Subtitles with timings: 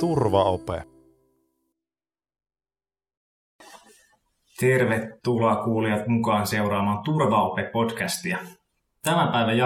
[0.00, 0.82] Turvaope.
[4.60, 8.38] Tervetuloa kuulijat mukaan seuraamaan Turvaope-podcastia.
[9.02, 9.58] Tämän päivän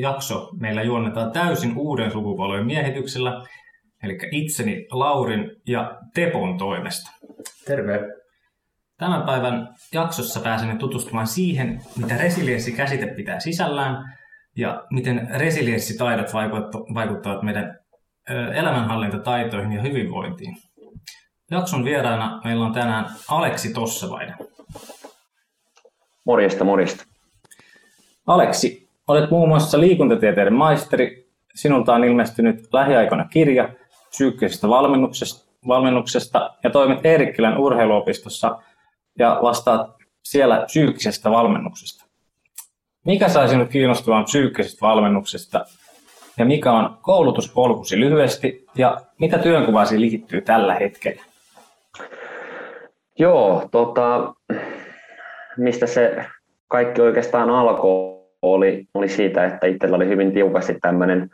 [0.00, 3.46] jakso meillä juonnetaan täysin uuden sukupolven miehityksellä,
[4.02, 7.10] eli itseni Laurin ja Tepon toimesta.
[7.66, 8.00] Terve.
[8.96, 14.16] Tämän päivän jaksossa pääsemme tutustumaan siihen, mitä resilienssikäsite pitää sisällään
[14.56, 16.34] ja miten resilienssitaidot
[16.94, 17.78] vaikuttavat meidän
[18.54, 20.56] elämänhallintataitoihin ja hyvinvointiin.
[21.50, 24.34] Jakson vieraana meillä on tänään Aleksi Tossavainen.
[26.24, 27.04] Morjesta, morjesta.
[28.26, 31.26] Aleksi, olet muun muassa liikuntatieteiden maisteri.
[31.54, 33.68] Sinulta on ilmestynyt lähiaikoina kirja
[34.08, 38.58] psyykkisestä valmennuksesta, valmennuksesta ja toimit Eerikkilän urheiluopistossa
[39.18, 42.04] ja vastaat siellä psyykkisestä valmennuksesta.
[43.04, 45.64] Mikä sai sinut kiinnostumaan psyykkisestä valmennuksesta
[46.38, 51.22] ja mikä on koulutuspolkusi lyhyesti ja mitä työnkuvasi liittyy tällä hetkellä?
[53.18, 54.34] Joo, tota,
[55.56, 56.24] mistä se
[56.68, 61.30] kaikki oikeastaan alkoi, oli, oli siitä, että itsellä oli hyvin tiukasti tämmöinen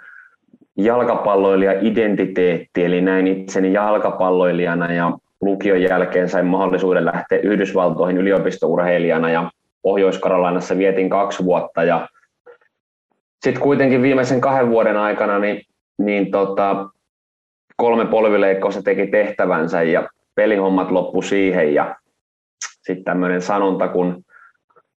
[0.76, 9.50] jalkapalloilija-identiteetti, eli näin itseni jalkapalloilijana ja lukion jälkeen sain mahdollisuuden lähteä Yhdysvaltoihin yliopistourheilijana ja
[9.82, 11.84] Pohjois-Karolainassa vietin kaksi vuotta.
[11.84, 12.08] Ja
[13.44, 15.62] sitten kuitenkin viimeisen kahden vuoden aikana niin,
[15.98, 16.88] niin tota,
[17.76, 21.74] kolme polvileikkausta teki tehtävänsä ja pelihommat loppu siihen.
[21.74, 21.96] Ja
[22.82, 24.24] sitten tämmöinen sanonta, kun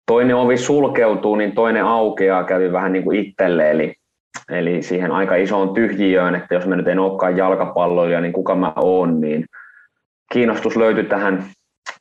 [0.06, 3.96] toinen ovi sulkeutuu, niin toinen aukeaa, kävi vähän niin kuin itselle, eli,
[4.50, 8.74] eli siihen aika isoon tyhjiöön, että jos mä nyt en olekaan jalkapalloilija, niin kuka mä
[8.76, 9.46] oon, niin
[10.34, 11.46] kiinnostus löytyi tähän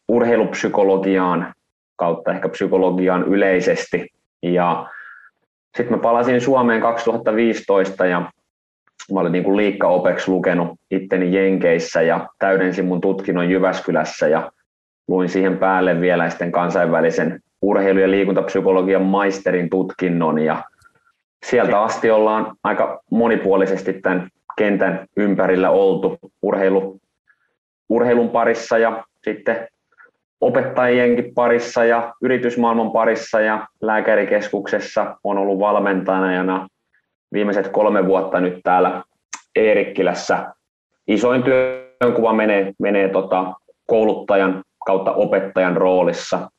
[0.08, 1.54] urheilupsykologiaan
[1.96, 4.08] kautta ehkä psykologiaan yleisesti.
[4.42, 4.86] Ja
[5.76, 8.20] sitten mä palasin Suomeen 2015 ja
[9.12, 14.52] mä olin niin kuin liikkaopeksi lukenut itteni Jenkeissä ja täydensin mun tutkinnon Jyväskylässä ja
[15.08, 20.64] luin siihen päälle vielä sitten kansainvälisen urheilu- ja liikuntapsykologian maisterin tutkinnon ja
[21.44, 27.00] sieltä asti ollaan aika monipuolisesti tämän kentän ympärillä oltu urheilu,
[27.88, 29.68] urheilun parissa ja sitten
[30.40, 36.68] opettajienkin parissa ja yritysmaailman parissa ja lääkärikeskuksessa on ollut valmentajana
[37.32, 39.02] viimeiset kolme vuotta nyt täällä
[39.56, 40.54] Eerikkilässä.
[41.06, 43.52] Isoin työnkuva menee, menee tota
[43.86, 46.50] kouluttajan kautta opettajan roolissa.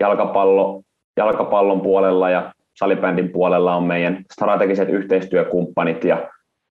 [0.00, 0.82] Jalkapallo,
[1.16, 6.30] jalkapallon puolella ja salibändin puolella on meidän strategiset yhteistyökumppanit ja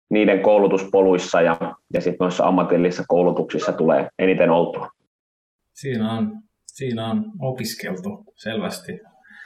[0.10, 1.58] niiden koulutuspoluissa ja,
[1.94, 4.90] ja sitten noissa ammatillisissa koulutuksissa tulee eniten oltua.
[5.74, 6.32] Siinä on,
[6.66, 9.02] siinä on opiskeltu selvästi.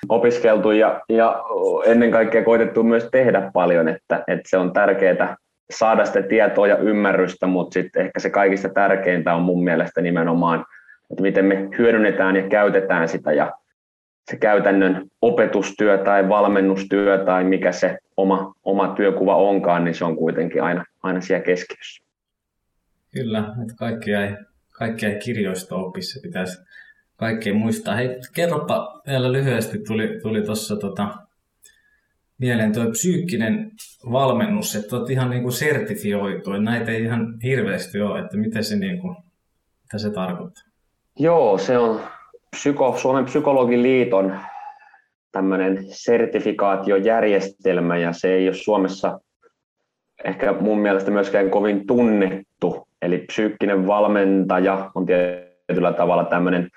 [0.10, 1.44] Opiskeltu ja, ja
[1.86, 5.36] ennen kaikkea koitettu myös tehdä paljon, että, että se on tärkeää
[5.72, 10.66] saada sitä tietoa ja ymmärrystä, mutta sitten ehkä se kaikista tärkeintä on mun mielestä nimenomaan,
[11.12, 13.54] että miten me hyödynnetään ja käytetään sitä ja
[14.30, 20.16] se käytännön opetustyö tai valmennustyö tai mikä se oma, oma työkuva onkaan, niin se on
[20.16, 22.04] kuitenkin aina, aina siellä keskiössä.
[23.14, 24.36] Kyllä, että kaikki ei,
[24.72, 26.62] kaikki ei kirjoista oppi, se pitäisi
[27.16, 27.96] kaikkea muistaa.
[27.96, 31.08] Hei, kerropa vielä lyhyesti, tuli, tuli tuossa tota,
[32.38, 33.72] mieleen tuo psyykkinen
[34.12, 38.76] valmennus, että olet ihan niin kuin sertifioitu, näitä ei ihan hirveästi ole, että mitä se,
[38.76, 39.18] niin kuin,
[39.82, 40.64] mitä se tarkoittaa?
[41.20, 42.02] Joo, se on
[42.52, 44.36] psyko, Suomen psykologiliiton
[45.32, 49.20] tämmöinen sertifikaatiojärjestelmä ja se ei ole Suomessa
[50.24, 52.88] ehkä mun mielestä myöskään kovin tunnettu.
[53.02, 56.70] Eli psyykkinen valmentaja on tietyllä tavalla tämmöinen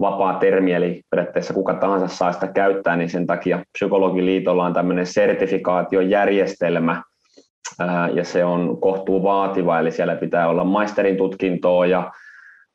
[0.00, 5.06] vapaa termi, eli periaatteessa kuka tahansa saa sitä käyttää, niin sen takia Psykologiliitolla on tämmöinen
[5.06, 7.02] sertifikaatiojärjestelmä,
[8.12, 12.12] ja se on kohtuu vaativa, eli siellä pitää olla maisterin tutkintoa ja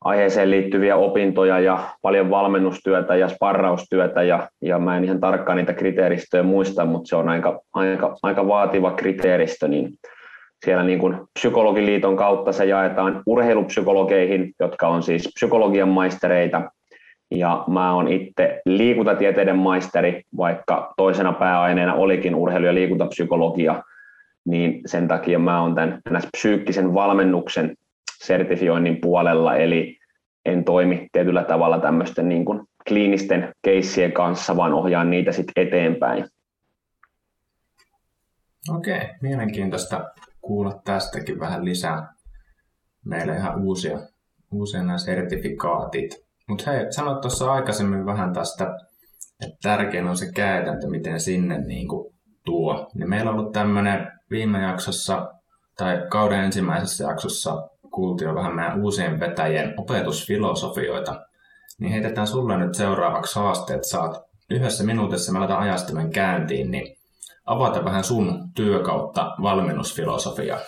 [0.04, 5.74] aiheeseen liittyviä opintoja ja paljon valmennustyötä ja sparraustyötä ja, ja mä en ihan tarkkaan niitä
[5.74, 9.94] kriteeristöjä muista, mutta se on aika, aika, aika vaativa kriteeristö, niin
[10.66, 16.72] siellä niin kuin psykologiliiton kautta se jaetaan urheilupsykologeihin, jotka on siis psykologian maistereita,
[17.32, 23.84] ja mä oon itse liikuntatieteiden maisteri, vaikka toisena pääaineena olikin urheilu- ja liikuntapsykologia,
[24.46, 27.76] niin sen takia mä oon tämän psyykkisen valmennuksen
[28.26, 29.98] sertifioinnin puolella, eli
[30.46, 36.26] en toimi tietyllä tavalla tämmöisten niin kuin kliinisten keissien kanssa, vaan ohjaan niitä sitten eteenpäin.
[38.70, 40.04] Okei, mielenkiintoista
[40.42, 42.14] kuulla tästäkin vähän lisää.
[43.06, 44.00] Meille ihan uusia,
[44.52, 46.24] usein nämä sertifikaatit.
[46.48, 48.64] Mutta hei, sanoit tuossa aikaisemmin vähän tästä,
[49.42, 52.14] että tärkein on se käytäntö, miten sinne niin kuin
[52.46, 52.92] tuo.
[52.96, 55.34] Niin meillä on ollut tämmöinen viime jaksossa,
[55.78, 61.26] tai kauden ensimmäisessä jaksossa, kuultiin jo vähän meidän uusien vetäjien opetusfilosofioita.
[61.80, 63.84] Niin heitetään sulle nyt seuraavaksi haasteet.
[63.84, 66.98] Saat yhdessä minuutissa, me laitetaan ajastimen käyntiin, niin
[67.46, 70.60] avata vähän sun työkautta valmennusfilosofiaa.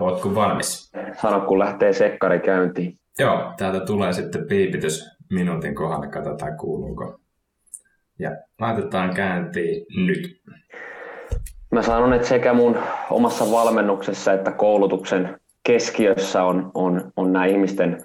[0.00, 0.92] Ootko valmis?
[1.22, 2.98] Sano, kun lähtee sekkari käyntiin.
[3.18, 7.18] Joo, täältä tulee sitten piipitys minuutin kohdalla, katsotaan kuuluuko.
[8.18, 8.30] Ja
[8.60, 10.42] laitetaan käyntiin nyt.
[11.72, 12.76] Mä sanon, että sekä mun
[13.10, 17.98] omassa valmennuksessa että koulutuksen keskiössä on, on, on nämä ihmisten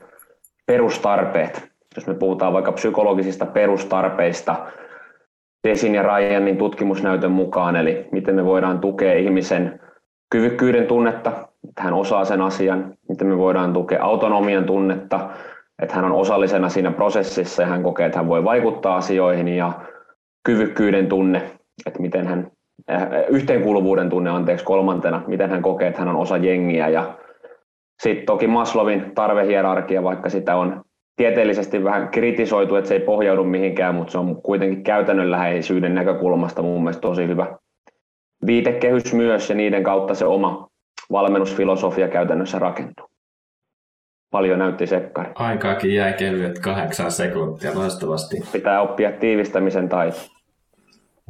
[0.66, 1.72] perustarpeet.
[1.96, 4.56] Jos me puhutaan vaikka psykologisista perustarpeista,
[5.68, 9.80] Desin ja Ryanin tutkimusnäytön mukaan, eli miten me voidaan tukea ihmisen
[10.30, 11.32] kyvykkyyden tunnetta,
[11.70, 15.30] että hän osaa sen asian, miten me voidaan tukea autonomian tunnetta,
[15.82, 19.74] että hän on osallisena siinä prosessissa ja hän kokee, että hän voi vaikuttaa asioihin ja
[20.44, 21.52] kyvykkyyden tunne,
[21.86, 22.52] että miten hän,
[23.30, 27.18] yhteenkuuluvuuden tunne anteeksi kolmantena, miten hän kokee, että hän on osa jengiä ja
[28.04, 30.82] sitten toki Maslovin tarvehierarkia, vaikka sitä on
[31.16, 36.84] tieteellisesti vähän kritisoitu, että se ei pohjaudu mihinkään, mutta se on kuitenkin käytännönläheisyyden näkökulmasta mun
[36.84, 37.58] mielestä tosi hyvä
[38.46, 40.68] viitekehys myös ja niiden kautta se oma
[41.12, 43.08] valmennusfilosofia käytännössä rakentuu.
[44.32, 45.32] Paljon näytti sekkari.
[45.36, 48.38] Aikaakin jäi kevyet kahdeksan sekuntia, loistavasti.
[48.52, 50.18] Pitää oppia tiivistämisen taito.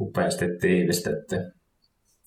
[0.00, 1.36] Upeasti tiivistetty.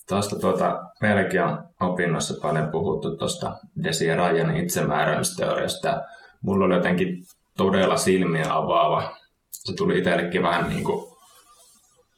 [0.09, 6.01] Tuosta tuota, meilläkin on opinnoissa paljon puhuttu tuosta Desi ja Rajanin itsemääräämisteoriasta.
[6.41, 7.23] Mulla oli jotenkin
[7.57, 9.15] todella silmiä avaava.
[9.51, 11.11] Se tuli itsellekin vähän niin kuin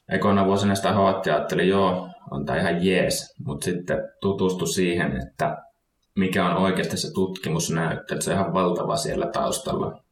[0.08, 5.22] ekona vuosina sitä hoitti ja ajattelin, joo, on tämä ihan jees, mutta sitten tutustu siihen,
[5.22, 5.56] että
[6.16, 10.02] mikä on oikeasti se tutkimusnäyttö, että se on ihan valtava siellä taustalla.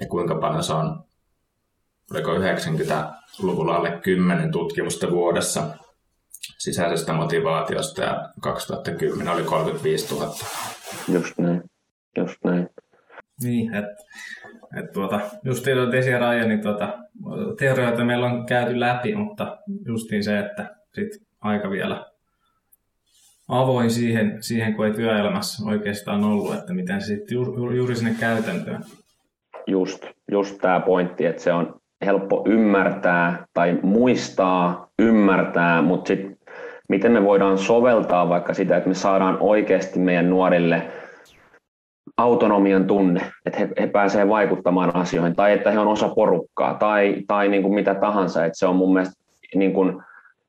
[0.00, 1.04] Ja kuinka paljon se on,
[2.10, 5.76] oliko 90-luvulla alle 10 tutkimusta vuodessa
[6.58, 10.34] sisäisestä motivaatiosta ja 2010 oli 35 000.
[11.08, 11.62] Just näin,
[12.18, 12.68] just näin.
[13.42, 13.96] Niin, että
[14.76, 16.98] et tuota, justiin tuota Desi ja niin tuota,
[17.58, 22.06] teorioita meillä on käyty läpi, mutta justiin se, että sit aika vielä
[23.48, 28.14] avoin siihen, siihen, kun ei työelämässä oikeastaan ollut, että miten se sitten ju, juuri sinne
[28.20, 28.84] käytäntöön.
[29.66, 36.36] Just, just tämä pointti, että se on helppo ymmärtää tai muistaa, ymmärtää, mutta sitten
[36.88, 40.82] miten me voidaan soveltaa vaikka sitä, että me saadaan oikeasti meidän nuorille–
[42.16, 47.16] autonomian tunne, että he, he pääsevät vaikuttamaan asioihin, tai että he on osa porukkaa, tai,
[47.26, 48.44] tai niin kuin mitä tahansa.
[48.44, 49.14] Että se on mun mielestä
[49.54, 50.02] niin kuin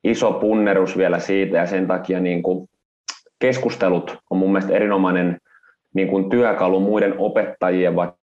[0.04, 2.70] iso punnerus vielä siitä, ja sen takia niin kuin
[3.40, 5.38] keskustelut on mun mielestä erinomainen
[5.94, 8.17] niin kuin työkalu muiden opettajien vaikka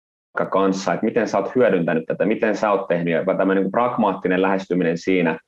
[0.50, 4.42] kanssa, että miten sä oot hyödyntänyt tätä, miten sä oot tehnyt, ja tämmöinen niin pragmaattinen
[4.42, 5.38] lähestyminen siinä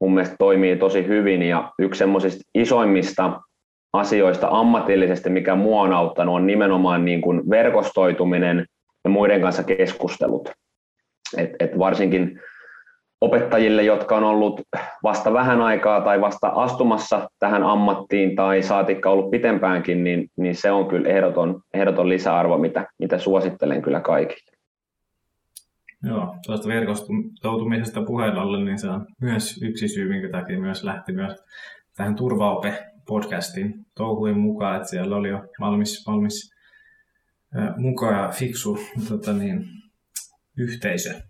[0.00, 3.40] mun mielestä toimii tosi hyvin, ja yksi semmoisista isoimmista
[3.92, 8.66] asioista ammatillisesti, mikä mua on auttanut, on nimenomaan niin kuin verkostoituminen
[9.04, 10.50] ja muiden kanssa keskustelut.
[11.36, 12.40] Et, et varsinkin
[13.20, 14.60] opettajille, jotka on ollut
[15.02, 20.70] vasta vähän aikaa tai vasta astumassa tähän ammattiin tai saatikka ollut pitempäänkin, niin, niin se
[20.70, 24.56] on kyllä ehdoton, ehdoton lisäarvo, mitä, mitä suosittelen kyllä kaikille.
[26.02, 31.12] Joo, tuosta verkostoutumisesta puheen ollen, niin se on myös yksi syy, minkä takia myös lähti
[31.12, 31.34] myös
[31.96, 36.54] tähän turvaope podcastin touhuin mukaan, että siellä oli jo valmis, valmis
[37.76, 38.78] mukaan fiksu
[39.08, 39.64] tota niin,
[40.58, 41.29] yhteisö.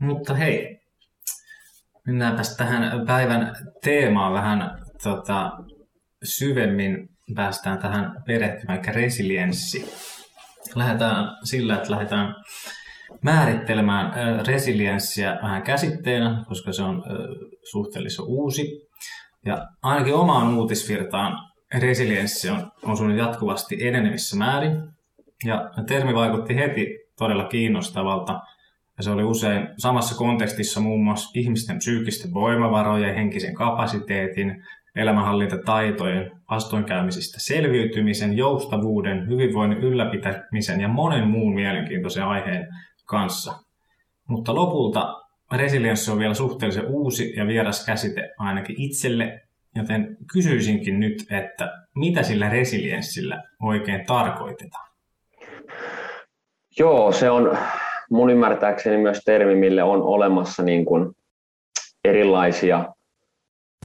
[0.00, 0.80] Mutta hei,
[2.06, 4.70] mennäänpäs tähän päivän teemaan vähän
[5.02, 5.50] tota,
[6.22, 7.08] syvemmin.
[7.34, 9.92] Päästään tähän perehtymään, eli resilienssi.
[10.74, 12.34] Lähdetään sillä, että lähdetään
[13.22, 14.12] määrittelemään
[14.46, 17.04] resilienssiä vähän käsitteenä, koska se on
[17.70, 18.88] suhteellisen uusi.
[19.46, 24.82] Ja ainakin omaan uutisvirtaan resilienssi on osunut jatkuvasti enenevissä määrin.
[25.44, 26.86] Ja termi vaikutti heti
[27.18, 28.40] todella kiinnostavalta.
[29.00, 34.62] Ja se oli usein samassa kontekstissa muun muassa ihmisten psyykkisten voimavarojen, henkisen kapasiteetin,
[34.96, 42.68] elämänhallintataitojen, vastoinkäymisistä selviytymisen, joustavuuden, hyvinvoinnin ylläpitämisen ja monen muun mielenkiintoisen aiheen
[43.06, 43.52] kanssa.
[44.28, 45.14] Mutta lopulta
[45.52, 49.40] resilienssi on vielä suhteellisen uusi ja vieras käsite ainakin itselle,
[49.74, 54.90] joten kysyisinkin nyt, että mitä sillä resilienssillä oikein tarkoitetaan?
[56.78, 57.58] Joo, se on
[58.10, 61.10] mun ymmärtääkseni myös termi, mille on olemassa niin kuin
[62.04, 62.94] erilaisia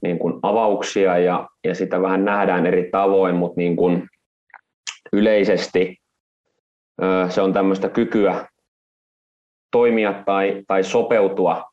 [0.01, 4.09] niin kuin avauksia ja, ja sitä vähän nähdään eri tavoin, mutta niin kuin
[5.13, 5.97] yleisesti
[7.29, 8.47] se on tämmöistä kykyä
[9.71, 11.63] toimia tai, tai sopeutua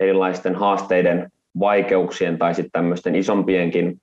[0.00, 4.00] erilaisten haasteiden, vaikeuksien tai sitten tämmöisten isompienkin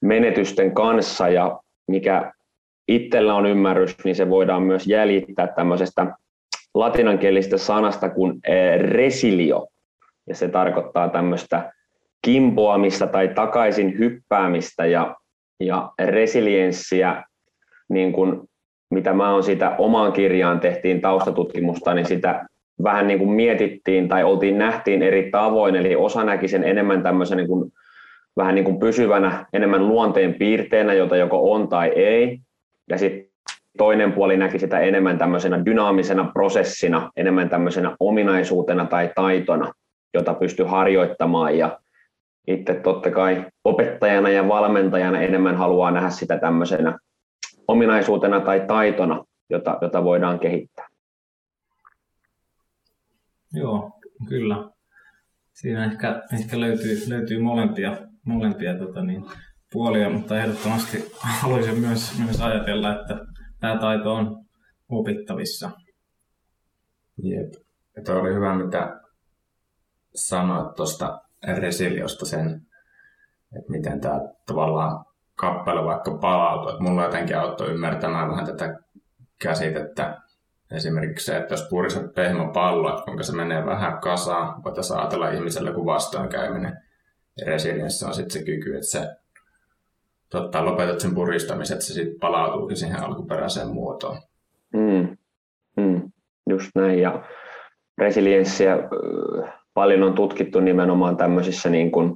[0.00, 1.28] menetysten kanssa.
[1.28, 2.32] Ja mikä
[2.88, 6.16] itsellä on ymmärrys, niin se voidaan myös jäljittää tämmöisestä
[6.78, 8.40] latinankielisestä sanasta kuin
[8.78, 9.66] resilio.
[10.26, 11.72] Ja se tarkoittaa tämmöistä
[12.22, 15.16] kimpoamista tai takaisin hyppäämistä ja,
[15.60, 17.24] ja resilienssiä,
[17.88, 18.40] niin kuin
[18.90, 22.46] mitä mä oon sitä omaan kirjaan tehtiin taustatutkimusta, niin sitä
[22.82, 27.36] vähän niin kuin mietittiin tai oltiin nähtiin eri tavoin, eli osa näki sen enemmän tämmöisen
[27.36, 27.72] niin kuin,
[28.36, 32.38] vähän niin kuin pysyvänä, enemmän luonteen piirteenä, jota joko on tai ei,
[32.90, 33.27] ja sitten
[33.78, 39.72] toinen puoli näki sitä enemmän tämmöisenä dynaamisena prosessina, enemmän tämmöisenä ominaisuutena tai taitona,
[40.14, 41.78] jota pystyy harjoittamaan ja
[42.46, 46.98] itse totta kai opettajana ja valmentajana enemmän haluaa nähdä sitä tämmöisenä
[47.68, 50.88] ominaisuutena tai taitona, jota, jota voidaan kehittää.
[53.52, 53.90] Joo,
[54.28, 54.70] kyllä.
[55.52, 59.24] Siinä ehkä, ehkä löytyy, löytyy molempia, molempia tota niin,
[59.72, 63.27] puolia, mutta ehdottomasti haluaisin myös, myös ajatella, että
[63.60, 64.44] tämä taito on
[64.88, 65.70] opittavissa.
[67.22, 67.52] Jep.
[67.96, 69.00] Ja oli hyvä, mitä
[70.14, 71.20] sanoit tuosta
[71.56, 72.66] resiliosta sen,
[73.56, 76.68] että miten tämä tavallaan kappale vaikka palautuu.
[76.68, 78.78] Että mulla jotenkin auttoi ymmärtämään vähän tätä
[79.42, 80.20] käsitettä.
[80.72, 85.72] Esimerkiksi se, että jos puristat pehmopallo, että kuinka se menee vähän kasaan, voitaisiin ajatella ihmiselle
[85.72, 86.82] kuin vastoinkäyminen.
[87.46, 89.08] Resilienssi on sitten se kyky, että se
[90.30, 94.18] totta, lopetat sen puristamisen, että se sitten palautuukin siihen alkuperäiseen muotoon.
[94.72, 95.16] Mm.
[95.76, 96.12] Mm.
[96.50, 97.00] Just näin.
[97.00, 97.24] Ja
[97.98, 98.78] resilienssiä
[99.74, 102.14] paljon on tutkittu nimenomaan tämmöisissä niin kuin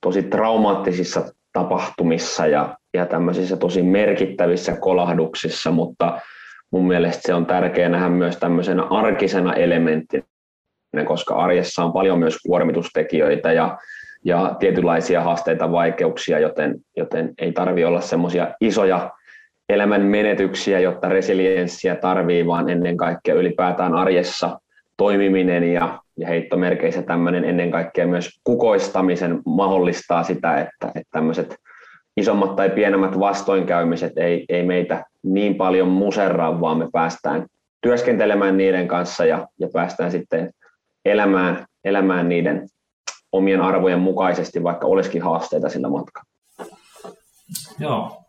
[0.00, 6.20] tosi traumaattisissa tapahtumissa ja, ja tämmöisissä tosi merkittävissä kolahduksissa, mutta
[6.70, 10.24] mun mielestä se on tärkeää nähdä myös tämmöisenä arkisena elementtinä,
[11.04, 13.78] koska arjessa on paljon myös kuormitustekijöitä ja,
[14.26, 19.10] ja tietynlaisia haasteita, vaikeuksia, joten, joten ei tarvi olla semmoisia isoja
[19.68, 24.60] elämän menetyksiä, jotta resilienssiä tarvii, vaan ennen kaikkea ylipäätään arjessa
[24.96, 31.56] toimiminen ja, ja heittomerkeissä tämmöinen ennen kaikkea myös kukoistamisen mahdollistaa sitä, että, että tämmöiset
[32.16, 37.46] isommat tai pienemmät vastoinkäymiset ei, ei meitä niin paljon muserraa, vaan me päästään
[37.80, 40.50] työskentelemään niiden kanssa ja, ja päästään sitten
[41.04, 42.66] elämään, elämään niiden
[43.32, 46.30] omien arvojen mukaisesti, vaikka olisikin haasteita sillä matkalla.
[47.78, 48.24] Joo.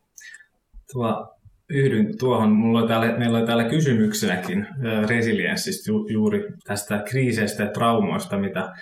[0.94, 1.36] Tuo,
[1.70, 2.52] yhdyn tuohon.
[2.52, 4.68] Mulla oli täällä, meillä oli täällä kysymyksenäkin
[5.08, 8.74] resilienssistä ju, juuri tästä kriiseistä ja traumoista, mitä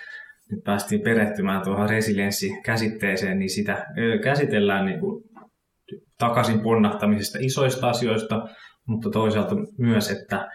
[0.50, 3.86] nyt päästiin perehtymään tuohon resilienssikäsitteeseen, niin sitä
[4.24, 5.24] käsitellään niin kuin
[6.18, 8.48] takaisin ponnahtamisesta isoista asioista,
[8.86, 10.48] mutta toisaalta myös, että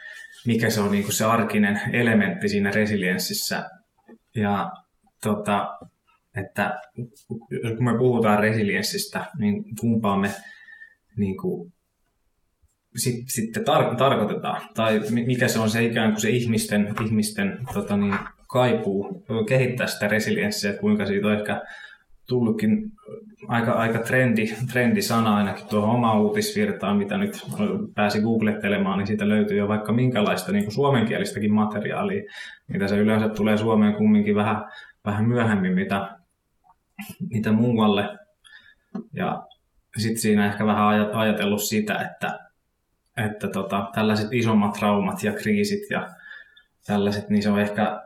[0.47, 3.69] mikä se on niin kuin se arkinen elementti siinä resilienssissä.
[4.35, 4.71] Ja
[5.23, 5.77] tota,
[6.35, 6.79] että
[7.77, 10.31] kun me puhutaan resilienssistä, niin kumpaa me
[11.17, 11.73] niin kuin,
[12.95, 17.97] sit, sitten tar- tarkoitetaan, tai mikä se on se ikään kuin se ihmisten, ihmisten tota
[17.97, 18.15] niin,
[18.47, 19.25] kaipuu?
[19.47, 21.61] Kehittää sitä resilienssiä, kuinka siitä on ehkä
[22.27, 22.91] tullutkin
[23.47, 27.45] aika, aika trendi, trendisana ainakin tuohon omaan uutisvirtaan, mitä nyt
[27.95, 32.23] pääsi googlettelemaan, niin siitä löytyy jo vaikka minkälaista niin kuin suomenkielistäkin materiaalia,
[32.67, 34.63] mitä se yleensä tulee Suomeen kumminkin vähän,
[35.05, 36.17] vähän myöhemmin, mitä,
[37.29, 38.19] mitä muualle.
[39.13, 39.47] Ja
[39.97, 42.39] sitten siinä ehkä vähän ajatellut sitä, että,
[43.17, 46.09] että tota, tällaiset isommat traumat ja kriisit ja
[46.85, 48.01] tällaiset, niin se on ehkä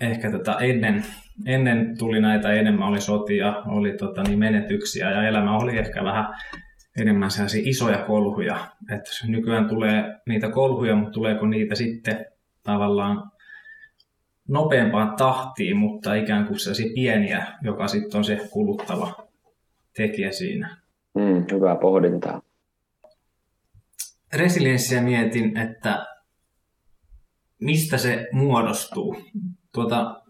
[0.00, 1.04] ehkä tota ennen,
[1.46, 6.26] ennen tuli näitä enemmän, oli sotia, oli tota niin menetyksiä ja elämä oli ehkä vähän
[7.00, 8.66] enemmän sellaisia isoja kolhuja.
[8.94, 12.26] Et nykyään tulee niitä kolhuja, mutta tuleeko niitä sitten
[12.62, 13.30] tavallaan
[14.50, 19.26] nopeampaan tahtiin, mutta ikään kuin sellaisia pieniä, joka sitten on se kuluttava
[19.96, 20.76] tekijä siinä.
[21.14, 22.42] Mm, hyvää pohdintaa.
[24.32, 26.06] Resilienssiä mietin, että
[27.60, 29.16] mistä se muodostuu
[29.72, 30.22] tuota,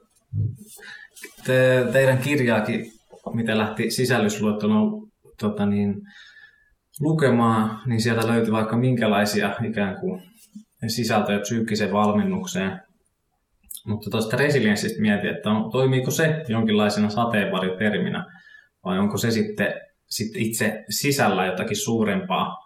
[1.47, 2.93] te, teidän kirjaakin,
[3.33, 5.09] mitä lähti sisällysluettelon
[5.39, 5.95] tota niin,
[7.01, 10.23] lukemaan, niin sieltä löytyi vaikka minkälaisia ikään kuin
[10.87, 12.90] sisältöjä psyykkiseen valmennukseen.
[13.87, 18.27] Mutta tuosta resilienssistä mietin, että on, toimiiko se jonkinlaisena sateenvarjoterminä
[18.85, 19.75] vai onko se sitten,
[20.07, 22.57] sitten itse sisällä jotakin suurempaa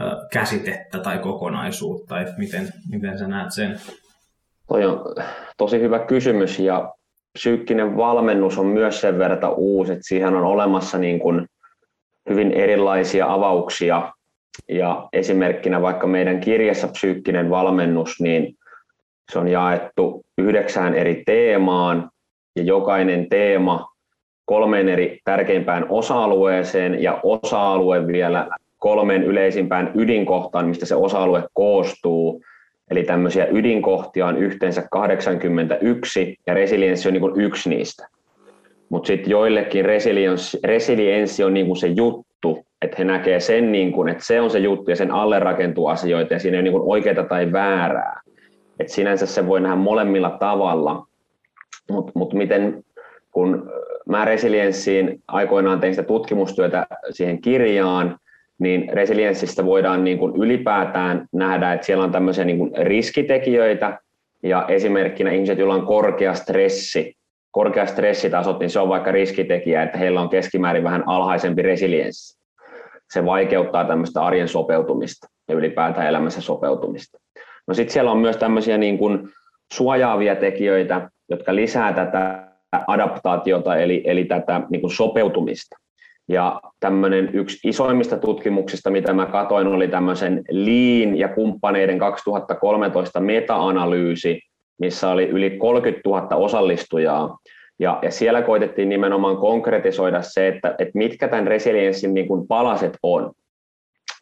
[0.00, 3.80] ö, käsitettä tai kokonaisuutta, että miten, miten sä näet sen?
[4.68, 5.14] Toi on
[5.56, 6.94] tosi hyvä kysymys ja
[7.32, 11.46] psyykkinen valmennus on myös sen verran uusi, että siihen on olemassa niin kuin
[12.28, 14.12] hyvin erilaisia avauksia
[14.68, 18.57] Ja esimerkkinä vaikka meidän kirjassa Psyykkinen valmennus, niin
[19.32, 22.10] se on jaettu yhdeksään eri teemaan
[22.56, 23.86] ja jokainen teema
[24.44, 32.42] kolmeen eri tärkeimpään osa-alueeseen ja osa-alue vielä kolmeen yleisimpään ydinkohtaan, mistä se osa-alue koostuu.
[32.90, 38.08] Eli tämmöisiä ydinkohtia on yhteensä 81 ja resilienssi on niin yksi niistä.
[38.88, 44.08] Mutta sitten joillekin resilienssi, resilienssi on niin se juttu, että he näkee sen, niin kuin,
[44.08, 46.82] että se on se juttu ja sen alle rakentuu asioita ja siinä ei ole niin
[46.84, 48.20] oikeaa tai väärää.
[48.78, 51.06] Et sinänsä se voi nähdä molemmilla tavalla,
[51.90, 52.84] mutta mut miten
[53.30, 53.72] kun
[54.08, 58.18] mä resilienssiin aikoinaan tein sitä tutkimustyötä siihen kirjaan,
[58.58, 63.98] niin resilienssistä voidaan niin kuin ylipäätään nähdä, että siellä on tämmöisiä niin kuin riskitekijöitä,
[64.42, 67.16] ja esimerkkinä ihmiset, joilla on korkea stressi,
[67.50, 72.38] korkea stressitasot, niin se on vaikka riskitekijä, että heillä on keskimäärin vähän alhaisempi resilienssi.
[73.10, 77.18] Se vaikeuttaa tämmöistä arjen sopeutumista ja ylipäätään elämässä sopeutumista.
[77.68, 79.28] No sitten siellä on myös tämmöisiä niin kuin
[79.72, 82.48] suojaavia tekijöitä, jotka lisää tätä
[82.86, 85.76] adaptaatiota, eli, eli tätä niin kuin sopeutumista.
[86.28, 94.40] Ja tämmöinen yksi isoimmista tutkimuksista, mitä mä katoin, oli tämmöisen Lean ja kumppaneiden 2013 meta-analyysi,
[94.78, 97.38] missä oli yli 30 000 osallistujaa.
[97.78, 102.98] Ja, ja siellä koitettiin nimenomaan konkretisoida se, että, että mitkä tämän resilienssin niin kuin palaset
[103.02, 103.32] on.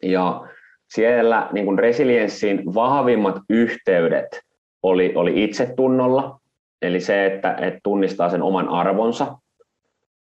[0.03, 0.47] Ja
[0.89, 4.41] siellä niin kuin resilienssin vahvimmat yhteydet
[4.83, 6.39] oli, oli itsetunnolla,
[6.81, 9.37] eli se, että, että tunnistaa sen oman arvonsa.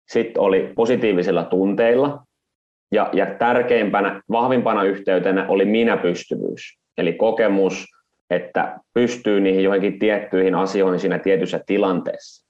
[0.09, 2.27] Sitten oli positiivisilla tunteilla,
[2.93, 7.85] ja, ja tärkeimpänä, vahvimpana yhteytenä oli minäpystyvyys, eli kokemus,
[8.31, 12.47] että pystyy niihin johonkin tiettyihin asioihin siinä tietyssä tilanteessa.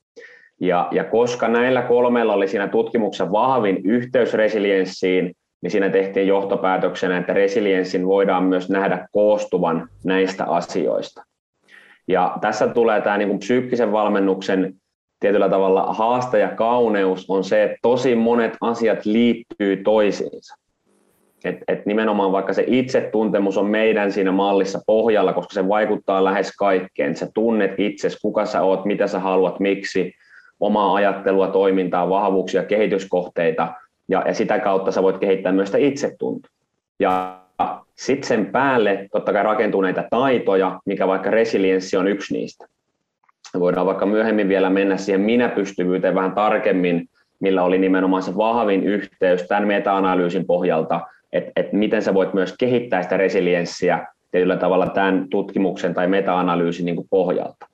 [0.60, 5.32] Ja, ja koska näillä kolmella oli siinä tutkimuksessa vahvin yhteys resilienssiin,
[5.66, 11.24] niin siinä tehtiin johtopäätöksenä, että resilienssin voidaan myös nähdä koostuvan näistä asioista.
[12.08, 14.74] Ja tässä tulee tämä niin kuin psyykkisen valmennuksen
[15.20, 20.54] tietyllä tavalla haaste ja kauneus on se, että tosi monet asiat liittyy toisiinsa.
[21.44, 26.56] Et, et nimenomaan vaikka se itsetuntemus on meidän siinä mallissa pohjalla, koska se vaikuttaa lähes
[26.56, 27.16] kaikkeen.
[27.16, 30.12] Sä tunnet itsesi, kuka sä oot, mitä sä haluat, miksi,
[30.60, 33.74] omaa ajattelua, toimintaa, vahvuuksia, kehityskohteita,
[34.08, 36.50] ja, ja sitä kautta sä voit kehittää myös sitä itsetuntoa.
[36.98, 37.40] Ja
[37.94, 42.66] sitten sen päälle totta kai rakentuu näitä taitoja, mikä vaikka resilienssi on yksi niistä.
[43.58, 47.08] Voidaan vaikka myöhemmin vielä mennä siihen minäpystyvyyteen vähän tarkemmin,
[47.40, 51.00] millä oli nimenomaan se vahvin yhteys tämän meta-analyysin pohjalta,
[51.32, 56.86] että, että miten sä voit myös kehittää sitä resilienssiä tietyllä tavalla tämän tutkimuksen tai meta-analyysin
[56.86, 57.66] niin pohjalta.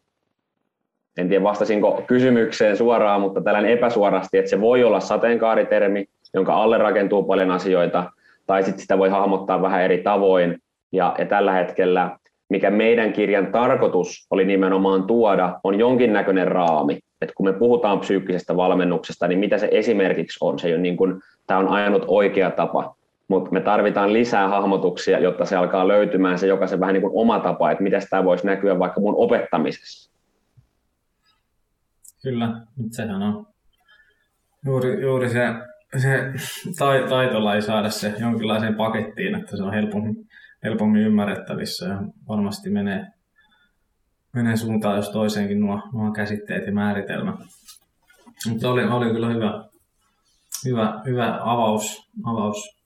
[1.16, 6.78] En tiedä vastasinko kysymykseen suoraan, mutta tällainen epäsuorasti, että se voi olla sateenkaaritermi, jonka alle
[6.78, 8.12] rakentuu paljon asioita,
[8.46, 10.58] tai sitten sitä voi hahmottaa vähän eri tavoin.
[10.92, 12.18] Ja, ja tällä hetkellä,
[12.48, 16.98] mikä meidän kirjan tarkoitus oli nimenomaan tuoda, on jonkinnäköinen raami.
[17.20, 20.58] Että kun me puhutaan psyykkisestä valmennuksesta, niin mitä se esimerkiksi on?
[20.58, 22.96] Se ei ole niin kuin, tämä on ainut oikea tapa,
[23.28, 27.40] mutta me tarvitaan lisää hahmotuksia, jotta se alkaa löytymään se jokaisen vähän niin kuin oma
[27.40, 30.12] tapa, että miten tämä voisi näkyä vaikka mun opettamisessa.
[32.22, 32.48] Kyllä,
[32.90, 33.46] sehän on
[34.66, 35.48] juuri, juuri se
[35.98, 36.32] se
[37.08, 40.16] taitolla ei saada se jonkinlaiseen pakettiin, että se on helpommin,
[40.62, 43.06] helpommin ymmärrettävissä ja varmasti menee,
[44.32, 47.36] menee suuntaan jos toiseenkin nuo, nuo käsitteet ja määritelmä.
[48.48, 49.64] Mutta oli, oli kyllä hyvä,
[50.64, 52.82] hyvä, hyvä avaus, avaus.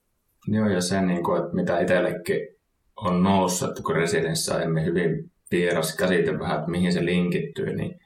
[0.49, 2.49] Joo, ja se, niin kuin, että mitä itsellekin
[2.97, 8.01] on noussut, että kun residenssissä emme hyvin vieras käsite vähän, että mihin se linkittyy, niin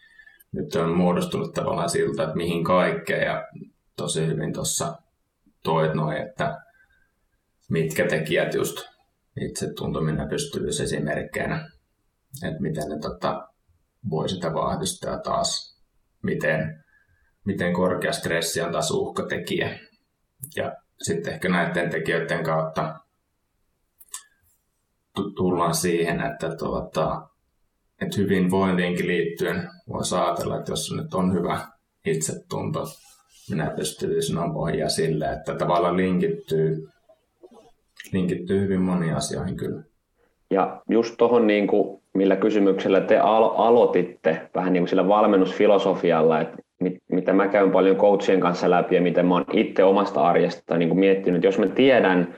[0.53, 3.27] nyt on muodostunut tavallaan siltä, että mihin kaikkeen.
[3.27, 3.45] Ja
[3.97, 4.99] tosi hyvin tuossa
[5.63, 6.61] toit noin, että
[7.71, 8.77] mitkä tekijät just
[9.41, 11.71] itse tuntuminen pystyvyys esimerkkeinä,
[12.43, 13.49] että miten ne tota,
[14.11, 15.81] voi sitä vahvistaa taas,
[16.23, 16.85] miten,
[17.45, 19.79] miten korkea stressi on taas uhkatekijä.
[20.57, 23.01] Ja sitten ehkä näiden tekijöiden kautta
[25.37, 27.29] tullaan siihen, että, tuota,
[28.01, 31.69] että hyvinvointiinkin liittyen voisi ajatella, että jos nyt on hyvä
[32.07, 32.87] itsetunto,
[33.51, 36.89] minä pystyisin sanoa pohjaa sille, että tavallaan linkittyy,
[38.13, 39.83] linkittyy hyvin moniin asioihin kyllä.
[40.51, 46.41] Ja just tuohon, niin kuin, millä kysymyksellä te alo- aloititte, vähän niin kuin sillä valmennusfilosofialla,
[46.41, 50.23] että mit, mitä mä käyn paljon coachien kanssa läpi ja miten mä oon itse omasta
[50.23, 52.35] arjesta niin kuin miettinyt, jos mä tiedän,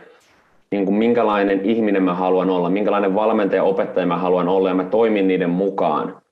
[0.71, 4.85] niin kuin minkälainen ihminen mä haluan olla, minkälainen valmentaja opettaja mä haluan olla ja mä
[4.85, 6.23] toimin niiden mukaan,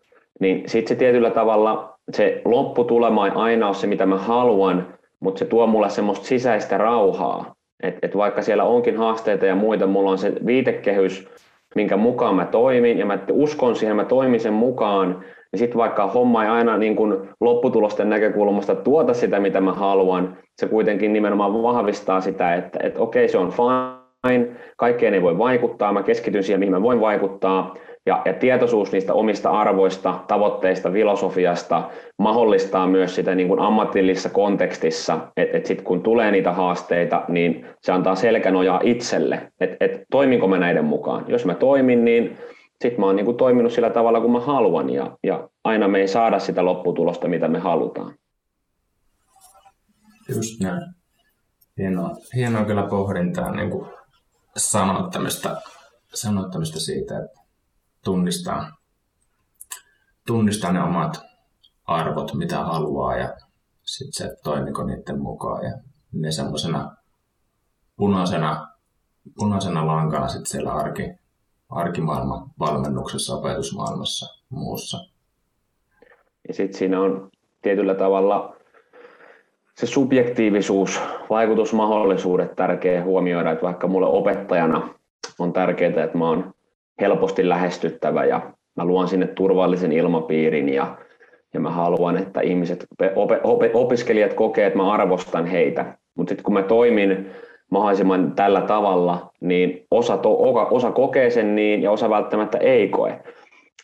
[0.40, 4.87] niin sitten se tietyllä tavalla se lopputulema ei aina ole se, mitä mä haluan,
[5.20, 7.55] mutta se tuo mulle semmoista sisäistä rauhaa.
[7.83, 11.29] Et, et vaikka siellä onkin haasteita ja muita, mulla on se viitekehys,
[11.75, 16.07] minkä mukaan mä toimin, ja mä uskon siihen, mä toimin sen mukaan, niin sitten vaikka
[16.07, 21.62] homma ei aina niin kun lopputulosten näkökulmasta tuota sitä, mitä mä haluan, se kuitenkin nimenomaan
[21.62, 26.61] vahvistaa sitä, että, että okei, se on fine, kaikkeen ei voi vaikuttaa, mä keskityn siihen,
[26.61, 27.75] mihin mä voin vaikuttaa,
[28.06, 35.18] ja, ja tietoisuus niistä omista arvoista, tavoitteista, filosofiasta mahdollistaa myös sitä niin kuin ammatillisessa kontekstissa,
[35.36, 40.48] että et sitten kun tulee niitä haasteita, niin se antaa selkänojaa itselle, että et toiminko
[40.48, 41.24] mä näiden mukaan.
[41.28, 42.38] Jos mä toimin, niin
[42.82, 45.98] sitten mä oon niin kuin toiminut sillä tavalla, kuin mä haluan, ja, ja aina me
[45.98, 48.14] ei saada sitä lopputulosta, mitä me halutaan.
[50.34, 50.82] Just näin.
[51.78, 53.88] Hienoa, hienoa kyllä pohdintaa niin kuin
[54.56, 55.56] sanottamista,
[56.14, 57.39] sanottamista siitä, että
[58.04, 58.76] tunnistaa,
[60.26, 61.20] tunnistaa ne omat
[61.84, 63.34] arvot, mitä haluaa ja
[63.82, 65.72] sitten se toimiko niiden mukaan ja
[66.12, 66.96] ne semmoisena
[67.96, 68.68] punaisena,
[69.38, 71.02] punaisena lankana sitten siellä arki,
[71.70, 74.98] arkimaailman valmennuksessa, opetusmaailmassa muussa.
[76.48, 77.30] Ja sitten siinä on
[77.62, 78.56] tietyllä tavalla
[79.74, 84.94] se subjektiivisuus, vaikutusmahdollisuudet tärkeä huomioida, että vaikka mulle opettajana
[85.38, 86.54] on tärkeää, että mä oon
[87.00, 88.40] helposti lähestyttävä ja
[88.76, 90.96] mä luon sinne turvallisen ilmapiirin ja,
[91.54, 92.86] ja mä haluan, että ihmiset,
[93.16, 95.94] op, op, opiskelijat kokee, että mä arvostan heitä.
[96.14, 97.30] Mutta sitten kun mä toimin
[97.70, 100.36] mahdollisimman tällä tavalla, niin osa, to,
[100.70, 103.20] osa kokee sen niin ja osa välttämättä ei koe.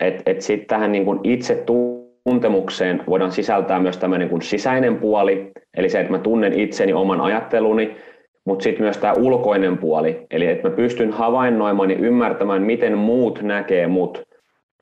[0.01, 1.65] Et, et sitten tähän niin kun itse
[2.25, 7.21] tuntemukseen voidaan sisältää myös tämmöinen niin sisäinen puoli, eli se, että mä tunnen itseni, oman
[7.21, 7.97] ajatteluni,
[8.47, 13.43] mutta sitten myös tämä ulkoinen puoli, eli että mä pystyn havainnoimaan ja ymmärtämään, miten muut
[13.43, 14.23] näkee mut.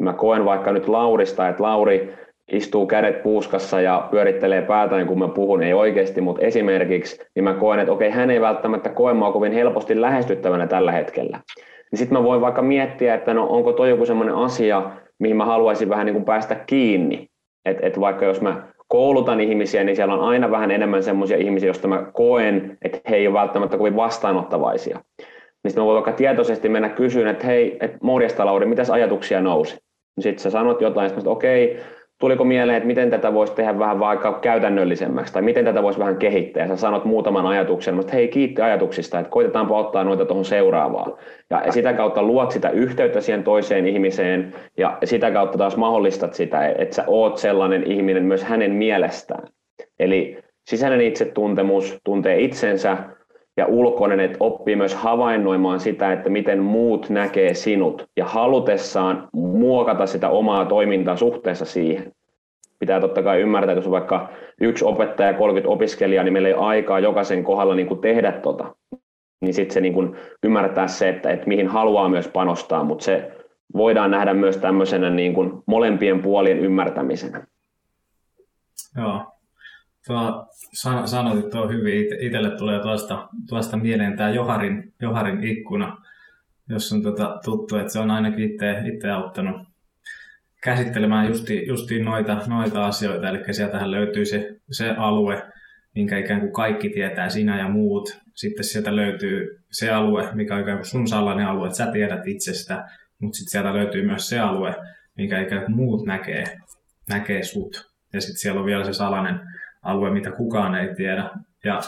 [0.00, 2.14] Mä koen vaikka nyt Laurista, että Lauri
[2.52, 7.54] istuu kädet puuskassa ja pyörittelee päätään, kun mä puhun, ei oikeasti, mutta esimerkiksi, niin mä
[7.54, 11.40] koen, että okei, hän ei välttämättä koe mua kovin helposti lähestyttävänä tällä hetkellä.
[11.90, 15.44] Niin sitten mä voin vaikka miettiä, että no onko toi joku semmoinen asia, mihin mä
[15.44, 17.28] haluaisin vähän niin kuin päästä kiinni.
[17.64, 21.68] Että et vaikka jos mä koulutan ihmisiä, niin siellä on aina vähän enemmän semmoisia ihmisiä,
[21.68, 24.96] joista mä koen, että he ei ole välttämättä kovin vastaanottavaisia.
[25.18, 29.40] Niin sitten mä voin vaikka tietoisesti mennä kysyyn, että hei, et morjesta Lauri, mitäs ajatuksia
[29.40, 29.76] nousi?
[30.20, 31.80] Sitten sä sanot jotain, että okei,
[32.24, 36.16] tuliko mieleen, että miten tätä voisi tehdä vähän vaikka käytännöllisemmäksi, tai miten tätä voisi vähän
[36.16, 40.44] kehittää, ja sä sanot muutaman ajatuksen, että hei, kiitti ajatuksista, että koitetaanpa ottaa noita tuohon
[40.44, 41.12] seuraavaan.
[41.50, 46.68] Ja sitä kautta luot sitä yhteyttä siihen toiseen ihmiseen, ja sitä kautta taas mahdollistat sitä,
[46.68, 49.48] että sä oot sellainen ihminen myös hänen mielestään.
[49.98, 52.98] Eli sisäinen itsetuntemus tuntee itsensä,
[53.56, 60.06] ja ulkoinen, että oppii myös havainnoimaan sitä, että miten muut näkee sinut ja halutessaan muokata
[60.06, 62.12] sitä omaa toimintaa suhteessa siihen.
[62.78, 64.28] Pitää totta kai ymmärtää, että jos on vaikka
[64.60, 68.74] yksi opettaja ja 30 opiskelijaa, niin meillä ei aikaa jokaisen kohdalla niin kuin tehdä tota.
[69.40, 73.32] Niin sitten se niin kuin ymmärtää se, että, että mihin haluaa myös panostaa, mutta se
[73.76, 77.46] voidaan nähdä myös tämmöisenä niin kuin molempien puolien ymmärtämisenä.
[78.96, 79.33] Joo,
[80.06, 85.98] Tuo, san, sanoit tuo hyvin, itselle tulee tuosta, tuosta mieleen tämä Joharin, Joharin ikkuna,
[86.68, 89.74] jos on tota, tuttu, että se on ainakin itse, itse auttanut
[90.64, 95.42] käsittelemään justi, justiin noita, noita asioita, eli sieltähän löytyy se, se alue,
[95.94, 98.20] minkä ikään kuin kaikki tietää, sinä ja muut.
[98.34, 102.26] Sitten sieltä löytyy se alue, mikä on ikään kuin sun salainen alue, että sä tiedät
[102.26, 102.88] itsestä,
[103.18, 104.74] mutta sitten sieltä löytyy myös se alue,
[105.16, 106.44] mikä ikään kuin muut näkee,
[107.08, 107.90] näkee sut.
[108.12, 109.40] Ja sitten siellä on vielä se salainen
[109.84, 111.30] alue, mitä kukaan ei tiedä.
[111.64, 111.80] Ja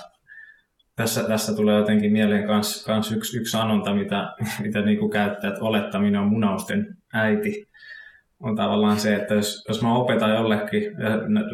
[0.96, 4.32] tässä, tässä tulee jotenkin mieleen kans, kans yksi, yksi sanonta, mitä,
[4.62, 7.68] mitä niin kuin käyttää, että olettaminen on munausten äiti.
[8.40, 11.11] On tavallaan se, että jos, jos mä opetan jollekin ja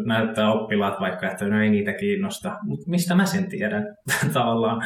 [0.07, 3.96] näyttää oppilaat vaikka, että no ei niitä kiinnosta, mutta mistä mä sen tiedän
[4.33, 4.83] tavallaan.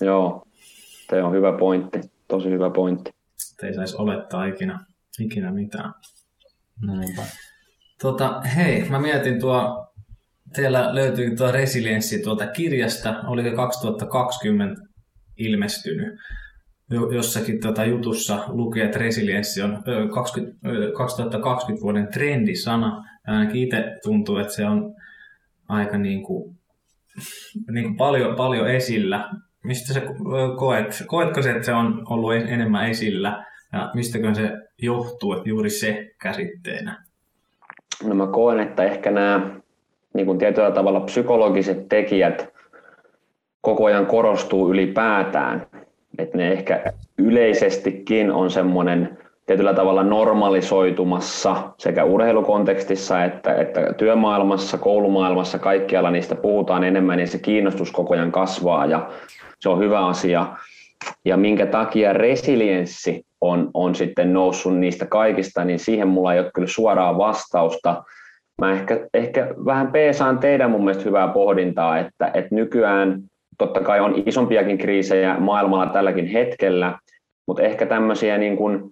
[0.00, 0.42] Joo,
[1.10, 3.10] se on hyvä pointti, tosi hyvä pointti.
[3.52, 4.78] Että ei saisi olettaa ikinä,
[5.20, 5.94] ikinä mitään.
[6.86, 7.22] Näinpä.
[8.02, 9.87] Tota, hei, mä mietin tuo
[10.54, 14.82] teillä löytyy tuo resilienssi tuolta kirjasta, oliko 2020
[15.36, 16.18] ilmestynyt.
[17.14, 19.82] Jossakin tuota jutussa lukee, että resilienssi on
[20.14, 20.58] 20,
[20.96, 23.04] 2020 vuoden trendisana.
[23.26, 24.94] Ja ainakin itse tuntuu, että se on
[25.68, 26.56] aika niin kuin,
[27.70, 29.30] niin kuin paljon, paljon esillä.
[29.64, 30.02] Mistä sä
[30.58, 31.04] koet?
[31.06, 33.44] Koetko se, että se on ollut enemmän esillä?
[33.72, 37.04] Ja mistäkö se johtuu, että juuri se käsitteenä?
[38.04, 39.60] No mä koen, että ehkä nämä
[40.14, 42.48] niin kuin tietyllä tavalla psykologiset tekijät
[43.60, 45.66] koko ajan korostuu ylipäätään.
[46.18, 55.58] Että ne ehkä yleisestikin on semmoinen tietyllä tavalla normalisoitumassa sekä urheilukontekstissa että, että työmaailmassa, koulumaailmassa,
[55.58, 59.10] kaikkialla niistä puhutaan enemmän, niin se kiinnostus koko ajan kasvaa ja
[59.60, 60.46] se on hyvä asia.
[61.24, 66.50] Ja minkä takia resilienssi on, on sitten noussut niistä kaikista, niin siihen mulla ei ole
[66.54, 68.02] kyllä suoraa vastausta.
[68.58, 73.22] Mä ehkä, ehkä vähän peesaan teidän mun mielestä hyvää pohdintaa, että, että nykyään
[73.58, 76.98] totta kai on isompiakin kriisejä maailmalla tälläkin hetkellä,
[77.46, 78.90] mutta ehkä tämmöisiä niin kuin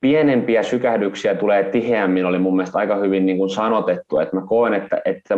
[0.00, 4.74] pienempiä sykähdyksiä tulee tiheämmin, oli mun mielestä aika hyvin niin kuin sanotettu, että mä koen,
[4.74, 5.34] että, että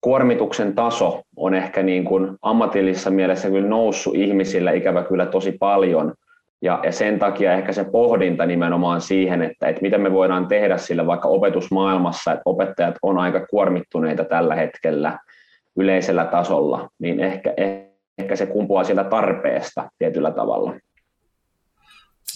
[0.00, 6.14] kuormituksen taso on ehkä niin kuin ammatillisessa mielessä kyllä noussut ihmisillä ikävä kyllä tosi paljon,
[6.62, 10.76] ja, ja sen takia ehkä se pohdinta nimenomaan siihen, että, että mitä me voidaan tehdä
[10.76, 15.18] sillä vaikka opetusmaailmassa, että opettajat on aika kuormittuneita tällä hetkellä
[15.76, 17.54] yleisellä tasolla, niin ehkä,
[18.18, 20.74] ehkä se kumpuaa sieltä tarpeesta tietyllä tavalla.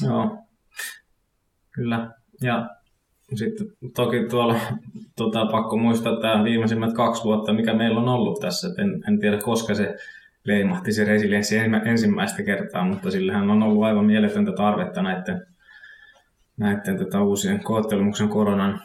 [0.06, 0.38] Joo,
[1.74, 2.10] kyllä.
[2.42, 2.68] Ja
[3.34, 4.54] sitten toki tuolla
[5.16, 8.68] tota, pakko muistaa tämä viimeisimmät kaksi vuotta, mikä meillä on ollut tässä.
[8.78, 9.94] En, en tiedä, koska se
[10.44, 15.46] leimahti se resilienssi ensimmäistä kertaa, mutta sillähän on ollut aivan mieletöntä tarvetta näiden,
[16.57, 18.80] näiden tätä tota uusien koottelumuksen koronan,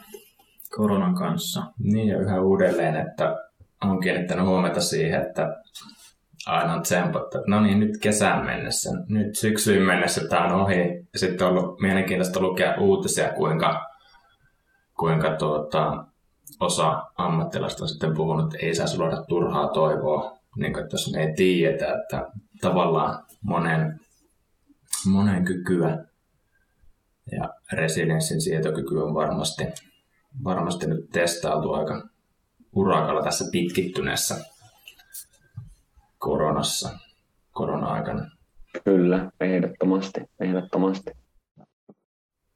[0.76, 1.62] koronan kanssa.
[1.78, 3.36] Niin ja yhä uudelleen, että
[3.84, 5.56] on kiinnittänyt huomiota siihen, että
[6.46, 11.06] aina on tsempattu, no niin, nyt kesään mennessä, nyt syksyyn mennessä tämä on ohi.
[11.16, 13.86] Sitten on ollut mielenkiintoista lukea uutisia, kuinka,
[14.98, 16.04] kuinka tuota,
[16.60, 21.14] osa ammattilaista on sitten puhunut, että ei saisi luoda turhaa toivoa, niin kuin, että jos
[21.14, 24.00] ei tiedetä, että tavallaan monen,
[25.06, 26.04] monen kykyä
[27.32, 29.64] ja resilienssin sietokyky on varmasti,
[30.44, 32.08] varmasti nyt testailtu aika
[32.72, 34.44] urakalla tässä pitkittyneessä
[36.18, 36.98] koronassa,
[37.52, 38.30] korona-aikana.
[38.84, 41.10] Kyllä, ehdottomasti, ehdottomasti.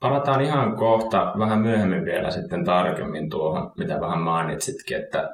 [0.00, 5.30] Palataan ihan kohta vähän myöhemmin vielä sitten tarkemmin tuohon, mitä vähän mainitsitkin, että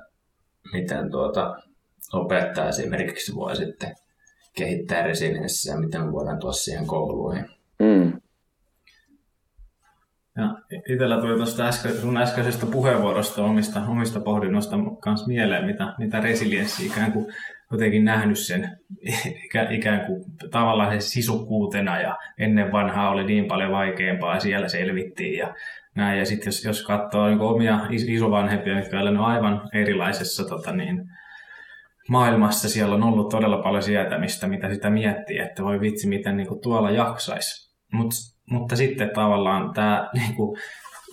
[0.72, 1.56] miten tuota
[2.12, 3.94] opettaja esimerkiksi voi sitten
[4.56, 7.44] kehittää resilienssiä ja miten me voidaan tuoda siihen kouluihin.
[7.78, 8.20] Mm.
[10.36, 10.54] Ja
[10.88, 16.86] itsellä tuli tuosta äsken, sun äskeisestä puheenvuorosta omista, omista pohdinnoista myös mieleen, mitä, mitä resilienssi
[16.86, 17.26] ikään kuin
[17.72, 18.78] jotenkin nähnyt sen
[19.70, 25.38] ikään kuin tavallaan se sisukkuutena ja ennen vanhaa oli niin paljon vaikeampaa ja siellä selvittiin
[25.38, 25.54] ja
[25.94, 26.18] näin.
[26.18, 31.10] Ja sitten jos, jos katsoo niin omia isovanhempia, mitkä ovat aivan erilaisessa tota niin,
[32.08, 36.48] maailmassa, siellä on ollut todella paljon sietämistä, mitä sitä miettii, että voi vitsi, miten niin
[36.48, 37.76] kuin tuolla jaksaisi.
[37.92, 38.10] Mut,
[38.50, 40.58] mutta sitten tavallaan tämä niin kuin,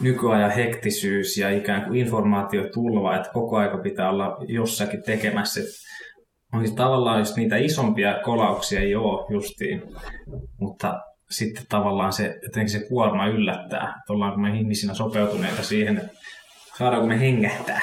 [0.02, 5.62] nykyajan hektisyys ja ikään kuin informaatiotulva, että koko aika pitää olla jossakin tekemässä,
[6.54, 9.82] onkin tavallaan just niitä isompia kolauksia ei ole justiin,
[10.60, 16.18] mutta sitten tavallaan se, jotenkin se kuorma yllättää, että ollaanko me ihmisinä sopeutuneita siihen, että
[16.78, 17.82] saadaanko me hengähtää.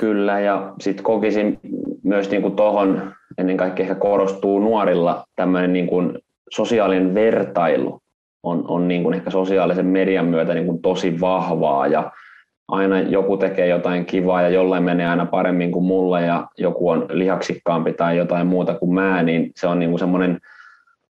[0.00, 1.60] Kyllä, ja sitten kokisin
[2.06, 6.18] myös niin kuin tuohon ennen kaikkea ehkä korostuu nuorilla tämmöinen niin kuin
[6.50, 8.00] sosiaalinen vertailu
[8.42, 12.12] on, on niin kuin ehkä sosiaalisen median myötä niin kuin tosi vahvaa ja
[12.68, 17.06] aina joku tekee jotain kivaa ja jollain menee aina paremmin kuin mulle ja joku on
[17.10, 20.38] lihaksikkaampi tai jotain muuta kuin mä, niin se on niin kuin semmoinen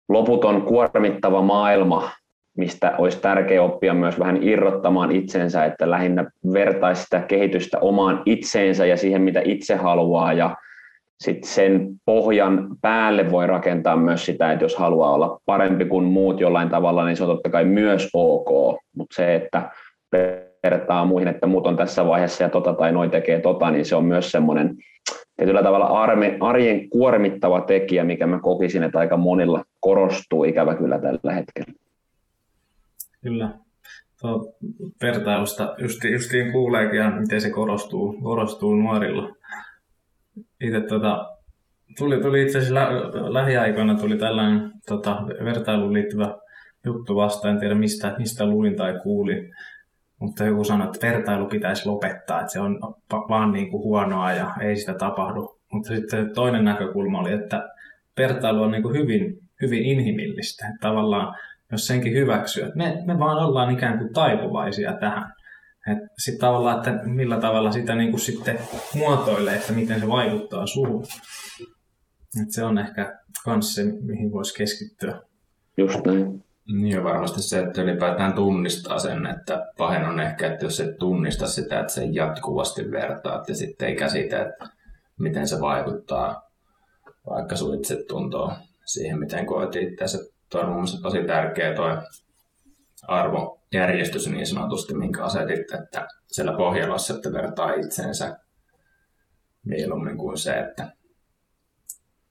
[0.09, 2.11] loputon kuormittava maailma,
[2.57, 8.87] mistä olisi tärkeää oppia myös vähän irrottamaan itsensä, että lähinnä vertaisi sitä kehitystä omaan itseensä
[8.87, 10.57] ja siihen, mitä itse haluaa ja
[11.20, 16.40] sitten sen pohjan päälle voi rakentaa myös sitä, että jos haluaa olla parempi kuin muut
[16.40, 19.70] jollain tavalla, niin se on totta kai myös ok, mutta se, että
[20.70, 23.96] vertaa muihin, että muut on tässä vaiheessa ja tota tai noin tekee tota, niin se
[23.96, 24.76] on myös semmoinen
[25.37, 25.87] tietyllä tavalla
[26.40, 31.72] arjen kuormittava tekijä, mikä mä kokisin, että aika monilla korostuu ikävä kyllä tällä hetkellä.
[33.22, 33.50] Kyllä.
[34.20, 34.52] Tuo
[35.02, 39.37] vertailusta justiin, justiin kuuleekin, miten se korostuu, korostuu nuorilla.
[40.61, 41.27] Itse tota,
[41.99, 42.88] tuli, tuli itse asiassa lä,
[43.33, 46.37] lähiaikoina tuli tällainen tota, vertailuun liittyvä
[46.85, 49.53] juttu vastaan, en tiedä mistä, mistä luin tai kuulin
[50.20, 52.81] mutta joku sanoi, että vertailu pitäisi lopettaa, että se on
[53.29, 55.59] vaan niin kuin huonoa ja ei sitä tapahdu.
[55.72, 57.68] Mutta sitten toinen näkökulma oli, että
[58.18, 60.66] vertailu on niin kuin hyvin, hyvin inhimillistä.
[60.66, 61.35] Että tavallaan,
[61.72, 65.33] jos senkin hyväksyy, että me, me vaan ollaan ikään kuin taipuvaisia tähän.
[66.18, 68.59] Sitten tavallaan, että millä tavalla sitä niin kuin sitten
[68.94, 71.05] muotoilee, että miten se vaikuttaa suhun.
[72.42, 75.20] Et se on ehkä myös se, mihin voisi keskittyä.
[75.77, 76.44] Just näin.
[76.72, 81.46] Niin varmasti se, että ylipäätään tunnistaa sen, että pahin on ehkä, että jos et tunnista
[81.46, 84.68] sitä, että se jatkuvasti vertaat ja sitten ei käsitä, että
[85.20, 86.42] miten se vaikuttaa
[87.31, 88.53] vaikka sun itse tuntuu
[88.85, 90.18] siihen, miten koet itse.
[90.51, 91.88] Tuo on mun tosi tärkeä tuo
[93.74, 98.37] arvojärjestys niin sanotusti, minkä asetit, että siellä pohjalla että vertaa itseensä
[99.64, 100.92] mieluummin kuin se, että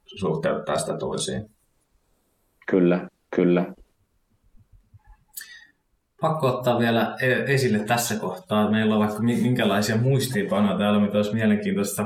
[0.05, 1.49] suhteuttaa sitä toisiin.
[2.67, 3.73] Kyllä, kyllä.
[6.21, 11.33] Pakko ottaa vielä e- esille tässä kohtaa, meillä on vaikka minkälaisia muistiinpanoja täällä, mitä olisi
[11.33, 12.05] mielenkiintoista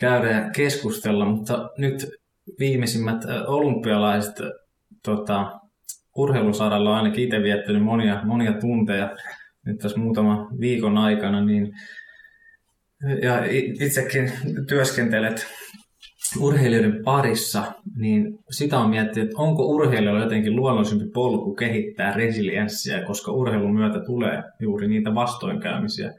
[0.00, 2.06] käydä ja keskustella, mutta nyt
[2.58, 4.34] viimeisimmät olympialaiset
[5.04, 5.60] tota,
[6.16, 9.16] urheilusaralla on ainakin itse viettänyt monia, monia tunteja
[9.66, 11.72] nyt tässä muutama viikon aikana, niin
[13.22, 13.44] ja
[13.80, 14.32] itsekin
[14.68, 15.46] työskentelet
[16.40, 17.62] urheilijoiden parissa,
[17.96, 24.00] niin sitä on miettinyt, että onko urheilijoilla jotenkin luonnollisempi polku kehittää resilienssiä, koska urheilun myötä
[24.00, 26.12] tulee juuri niitä vastoinkäymisiä.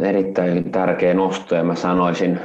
[0.00, 2.40] Erittäin tärkeä nosto ja mä sanoisin,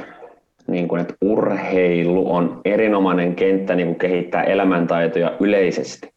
[0.70, 6.10] niin kuin, että urheilu on erinomainen kenttä niin kuin kehittää elämäntaitoja yleisesti.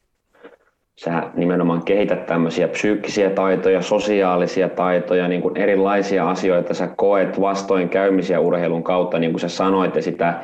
[0.95, 6.73] Sä nimenomaan kehität tämmöisiä psyykkisiä taitoja, sosiaalisia taitoja, niin kuin erilaisia asioita.
[6.73, 10.41] Sä koet vastoinkäymisiä urheilun kautta, niin kuin sä sanoit, ja sitä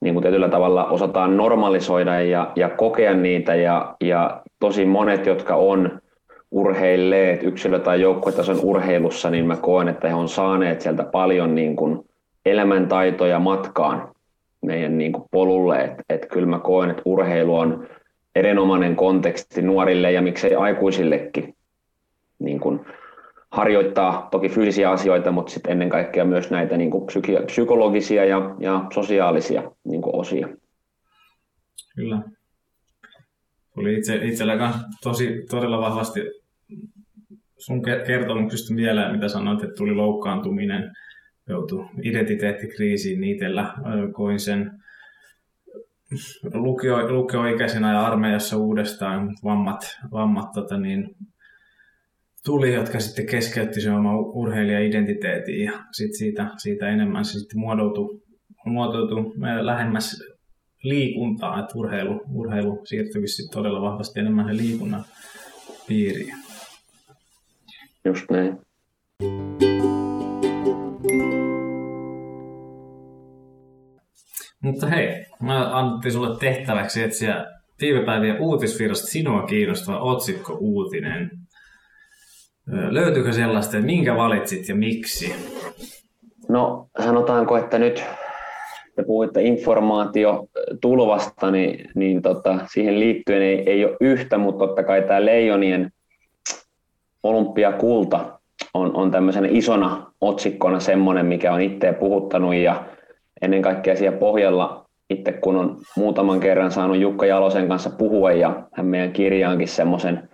[0.00, 5.54] niin kuin tietyllä tavalla osataan normalisoida ja, ja kokea niitä, ja, ja tosi monet, jotka
[5.54, 6.00] on
[6.50, 11.76] urheilleet yksilö- tai joukkuetason urheilussa, niin mä koen, että he on saaneet sieltä paljon niin
[11.76, 12.04] kuin
[12.46, 14.14] elämäntaitoja matkaan
[14.62, 17.88] meidän niin kuin polulle, että et kyllä mä koen, että urheilu on
[18.34, 21.54] erinomainen konteksti nuorille ja miksei aikuisillekin
[22.38, 22.80] niin kuin
[23.50, 27.06] harjoittaa toki fyysisiä asioita, mutta sitten ennen kaikkea myös näitä niin kuin
[27.46, 30.48] psykologisia ja, ja sosiaalisia niin kuin osia.
[31.96, 32.22] Kyllä.
[33.74, 36.20] Tuli itse, itsellä tosi, todella vahvasti
[37.58, 40.92] sun kertomuksesta mieleen, mitä sanoit, että tuli loukkaantuminen,
[41.48, 43.74] joutui identiteettikriisiin, niin itsellä
[44.12, 44.70] koin sen
[46.54, 51.16] lukio, lukioikäisenä ja armeijassa uudestaan vammat, vammat tota niin,
[52.44, 58.20] tuli, jotka sitten keskeytti sen oma urheilija-identiteetin ja sit siitä, siitä enemmän se sitten muodoutui,
[58.66, 60.22] muotoutui lähemmäs
[60.82, 65.04] liikuntaa, että urheilu, urheilu siirtyi sitten todella vahvasti enemmän liikunnan
[65.88, 66.34] piiriin.
[68.04, 68.58] Just näin.
[74.66, 77.46] Mutta hei, mä annettiin sulle tehtäväksi etsiä
[77.80, 81.30] viime päivien uutisvirrasta sinua kiinnostava otsikko-uutinen.
[82.66, 85.34] Löytyykö sellaista, minkä valitsit ja miksi?
[86.48, 88.04] No sanotaanko, että nyt
[88.96, 90.46] te puhuitte informaatio
[90.80, 95.90] tulvasta, niin, niin tota, siihen liittyen ei, ei ole yhtä, mutta totta kai tämä Leijonien
[97.22, 98.38] olympiakulta
[98.74, 102.84] on, on tämmöisenä isona otsikkona semmoinen, mikä on itseä puhuttanut ja
[103.42, 108.62] ennen kaikkea siellä pohjalla itse kun on muutaman kerran saanut Jukka Jalosen kanssa puhua ja
[108.72, 110.28] hän meidän kirjaankin semmoisen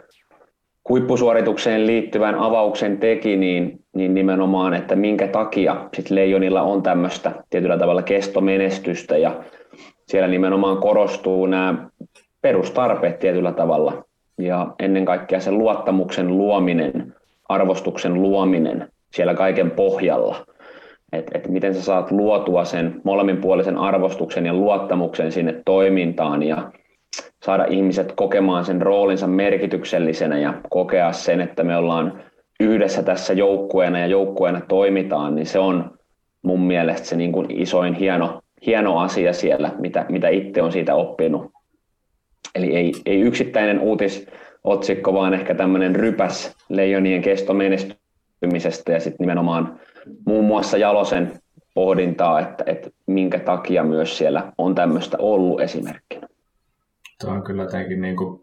[0.89, 7.79] huippusuoritukseen liittyvän avauksen teki, niin, niin nimenomaan, että minkä takia sit Leijonilla on tämmöistä tietyllä
[7.79, 9.45] tavalla kestomenestystä ja
[10.07, 11.89] siellä nimenomaan korostuu nämä
[12.41, 14.05] perustarpeet tietyllä tavalla.
[14.39, 17.15] Ja ennen kaikkea sen luottamuksen luominen,
[17.49, 20.37] arvostuksen luominen siellä kaiken pohjalla–
[21.13, 26.73] että et miten sä saat luotua sen molemminpuolisen arvostuksen ja luottamuksen sinne toimintaan ja
[27.45, 32.23] saada ihmiset kokemaan sen roolinsa merkityksellisenä ja kokea sen, että me ollaan
[32.61, 35.99] yhdessä tässä joukkueena ja joukkueena toimitaan, niin se on
[36.43, 40.95] mun mielestä se niin kuin isoin hieno, hieno asia siellä, mitä, mitä itse on siitä
[40.95, 41.53] oppinut.
[42.55, 49.81] Eli ei, ei yksittäinen uutisotsikko, vaan ehkä tämmöinen rypäs leijonien kestomenestymisestä ja sitten nimenomaan
[50.27, 51.41] muun muassa Jalosen
[51.75, 56.29] pohdintaa, että, että minkä takia myös siellä on tämmöistä ollut esimerkkinä.
[57.21, 58.41] Tuo on kyllä jotenkin niin kuin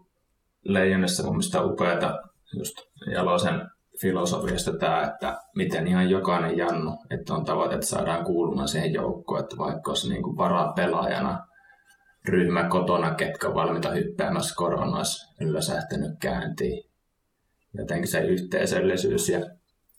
[0.63, 2.19] Leijonissa mun mielestä upeata
[2.57, 2.75] just
[3.13, 3.61] Jalosen
[4.01, 9.39] filosofiasta tämä, että miten ihan jokainen Jannu, että on tavoite, että saadaan kuulumaan siihen joukkoon,
[9.39, 11.47] että vaikka olisi niin kuin varaa pelaajana
[12.27, 15.71] ryhmä kotona, ketkä on valmiita hyppäämässä koronas ylös
[16.19, 16.89] käyntiin.
[17.73, 19.39] Jotenkin se yhteisöllisyys ja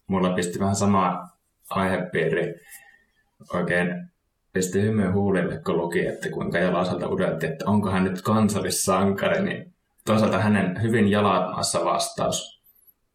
[0.06, 1.28] mulla pisti vähän sama
[1.70, 2.54] aihepiiri
[3.54, 4.10] oikein
[4.52, 9.72] pisti hymyä huulille, kun luki, että kuinka Jalasalta udelti, että onko hän nyt kansallissankari, niin
[10.06, 12.62] toisaalta hänen hyvin jalamassa vastaus,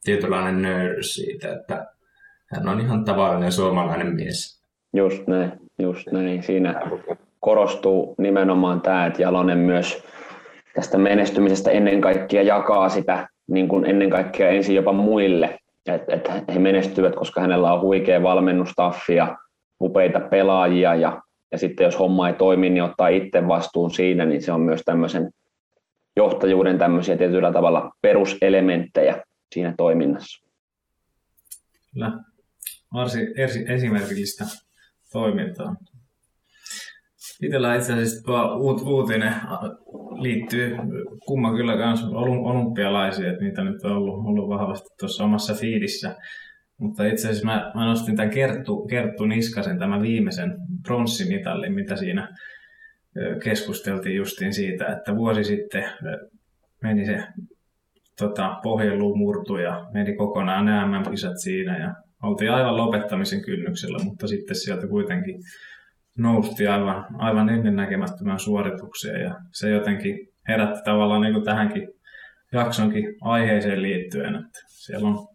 [0.04, 1.86] tietynlainen nöyryys siitä, että
[2.48, 4.62] hän on ihan tavallinen suomalainen mies.
[4.94, 6.44] Just näin, just näin.
[6.44, 6.82] Siinä
[7.40, 10.04] korostuu nimenomaan tämä, että Jalonen myös
[10.76, 15.60] tästä menestymisestä ennen kaikkea jakaa sitä niin kuin ennen kaikkea ensin jopa muille
[15.94, 19.38] että et he menestyvät, koska hänellä on huikea valmennustaffi ja
[19.82, 21.22] upeita pelaajia ja,
[21.52, 24.82] ja sitten jos homma ei toimi, niin ottaa itse vastuun siinä, niin se on myös
[24.86, 25.32] tämmöisen
[26.16, 29.24] johtajuuden tämmöisiä tietyllä tavalla peruselementtejä
[29.54, 30.46] siinä toiminnassa.
[31.94, 32.12] Kyllä,
[32.94, 33.28] varsin
[33.72, 34.46] esimerkillistä
[35.12, 35.76] toimintaa.
[37.42, 39.34] Itsellä itse asiassa tuo uut, uutinen
[40.22, 40.78] liittyy
[41.26, 46.16] kumma kyllä myös olympialaisiin, että niitä nyt on ollut, ollut vahvasti tuossa omassa fiidissä.
[46.78, 50.56] Mutta itse asiassa mä, mä nostin tämän Kerttu, Kerttu Niskasen, tämän viimeisen
[50.88, 52.30] pronssimitalin, mitä siinä
[53.44, 55.86] keskusteltiin justiin siitä, että vuosi sitten
[56.82, 57.24] meni se
[58.20, 64.28] tota, pohjeluu murtu ja meni kokonaan nämä MM-kisat siinä ja oltiin aivan lopettamisen kynnyksellä, mutta
[64.28, 65.36] sitten sieltä kuitenkin
[66.18, 71.88] nousti aivan, aivan ennennäkemättömän suorituksia ja se jotenkin herätti tavallaan niin kuin tähänkin
[72.52, 75.28] jaksonkin aiheeseen liittyen, että siellä on,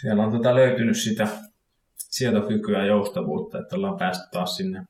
[0.00, 1.28] siellä on tota löytynyt sitä
[1.96, 4.84] sietokykyä ja joustavuutta, että ollaan päästy taas sinne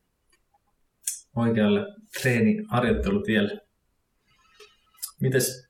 [1.37, 1.87] oikealle
[2.23, 3.61] treeniharjoittelutielle.
[5.21, 5.69] Mites,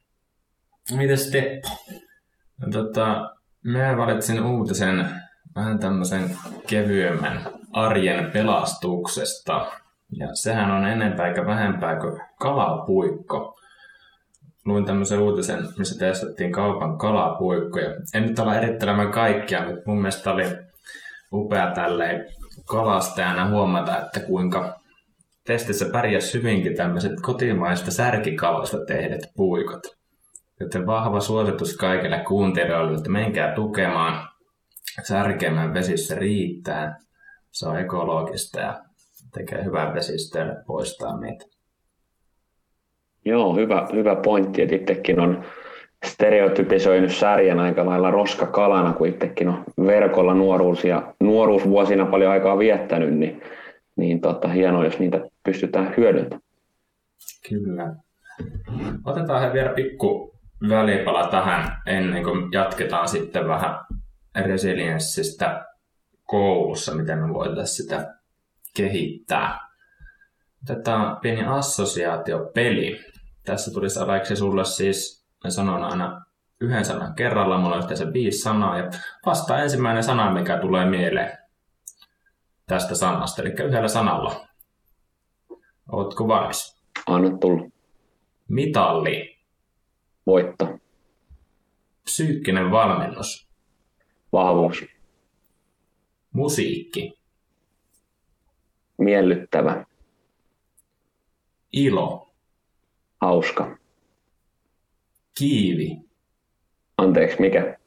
[0.96, 1.68] mites Teppo?
[2.60, 5.10] No, tota, mä valitsin uutisen
[5.56, 6.36] vähän tämmöisen
[6.66, 7.40] kevyemmän
[7.72, 9.66] arjen pelastuksesta.
[10.12, 13.58] Ja sehän on enempää eikä vähempää kuin kalapuikko.
[14.64, 17.90] Luin tämmöisen uutisen, missä testattiin kaupan kalapuikkoja.
[18.14, 20.44] En nyt ala erittelemään kaikkia, mutta mun mielestä oli
[21.32, 22.26] upea tälleen
[22.64, 24.80] kalastajana huomata, että kuinka
[25.46, 29.82] testissä pärjäs hyvinkin tämmöiset kotimaista särkikalasta tehdyt puikot.
[30.60, 34.28] Joten vahva suositus kaikille kuuntelijoille, että menkää tukemaan.
[35.02, 36.98] Särkemään vesissä riittää.
[37.50, 38.80] Se on ekologista ja
[39.34, 41.44] tekee hyvää vesistöön poistaa niitä.
[43.24, 45.44] Joo, hyvä, hyvä pointti, että itsekin on
[46.04, 53.14] stereotypisoinut särjen aika lailla roskakalana, kun itsekin on verkolla nuoruus ja nuoruusvuosina paljon aikaa viettänyt,
[53.14, 53.42] niin,
[53.96, 56.42] niin tota, hienoa, jos niitä pystytään hyödyntämään.
[57.48, 57.94] Kyllä.
[59.04, 60.38] Otetaan he vielä pikku
[60.68, 63.74] välipala tähän ennen kuin jatketaan sitten vähän
[64.44, 65.66] resilienssistä
[66.24, 68.14] koulussa, miten me voitaisiin sitä
[68.76, 69.58] kehittää.
[70.66, 73.00] Tätä pieni assosiaatiopeli.
[73.44, 76.24] Tässä tulisi Aleksi sulle siis, me sanon aina
[76.60, 78.90] yhden sanan kerralla, mulla on yhteensä viisi sanaa, ja
[79.26, 81.38] vasta ensimmäinen sana, mikä tulee mieleen
[82.66, 84.48] tästä sanasta, eli yhdellä sanalla.
[85.92, 86.82] Oletko valmis?
[87.06, 87.68] Anna tulla.
[88.48, 89.38] Mitalli.
[90.26, 90.78] Voitto.
[92.04, 93.47] Psyykkinen valmennus.
[94.32, 94.84] Vahvuus.
[96.32, 97.18] Musiikki.
[98.98, 99.84] Miellyttävä.
[101.72, 102.30] Ilo.
[103.20, 103.78] Hauska.
[105.38, 105.96] Kiivi.
[106.98, 107.78] Anteeksi, mikä?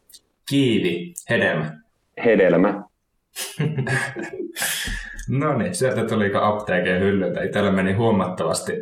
[0.49, 1.13] Kiivi.
[1.29, 1.77] Hedelmä.
[2.25, 2.83] Hedelmä.
[5.39, 7.43] no niin, sieltä tuli apteekin hyllyltä.
[7.43, 8.73] Itsellä meni huomattavasti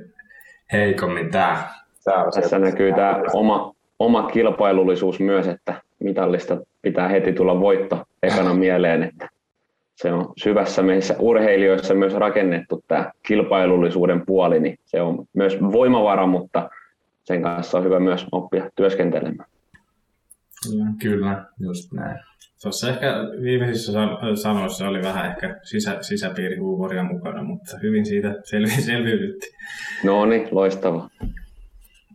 [0.72, 1.70] heikommin tää.
[2.36, 9.04] Tässä näkyy tämä oma, oma kilpailullisuus myös, että mitallista pitää heti tulla voitto ekana mieleen,
[9.04, 9.30] että
[9.96, 16.28] se on syvässä meissä urheilijoissa myös rakennettu tämä kilpailullisuuden puoli, niin se on myös voimavara,
[16.28, 16.70] mutta
[17.24, 19.50] sen kanssa on hyvä myös oppia työskentelemään.
[21.02, 22.20] Kyllä, just näin.
[22.62, 23.92] Tuossa ehkä viimeisissä
[24.36, 29.48] sanoissa oli vähän ehkä sisä, sisäpiirihuumoria mukana, mutta hyvin siitä selvi, selviydytti.
[30.04, 31.10] No niin, loistava.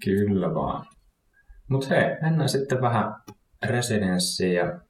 [0.05, 0.87] Kyllä vaan.
[1.69, 3.15] Mutta hei, mennään sitten vähän
[3.65, 4.81] residenssiin ja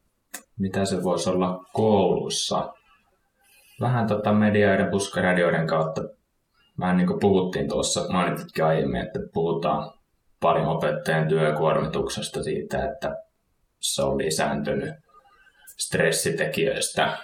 [0.59, 2.72] mitä se voisi olla koulussa.
[3.81, 6.03] Vähän tota medioiden, puskaradioiden kautta,
[6.81, 9.93] vähän niin kuin puhuttiin tuossa, mainititkin aiemmin, että puhutaan
[10.41, 13.16] paljon opettajan työkuormituksesta siitä, että
[13.81, 14.95] se on lisääntynyt
[15.79, 17.18] stressitekijöistä.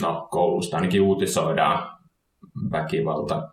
[0.00, 1.98] No, koulusta ainakin uutisoidaan
[2.72, 3.48] väkivalta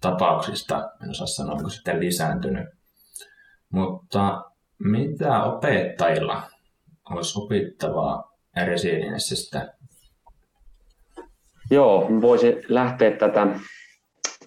[0.00, 2.68] tapauksista, en osaa sanoa, onko sitten lisääntynyt.
[3.72, 4.44] Mutta
[4.78, 6.42] mitä opettajilla
[7.10, 9.72] olisi opittavaa resilienssistä?
[11.70, 13.46] Joo, voisin lähteä tätä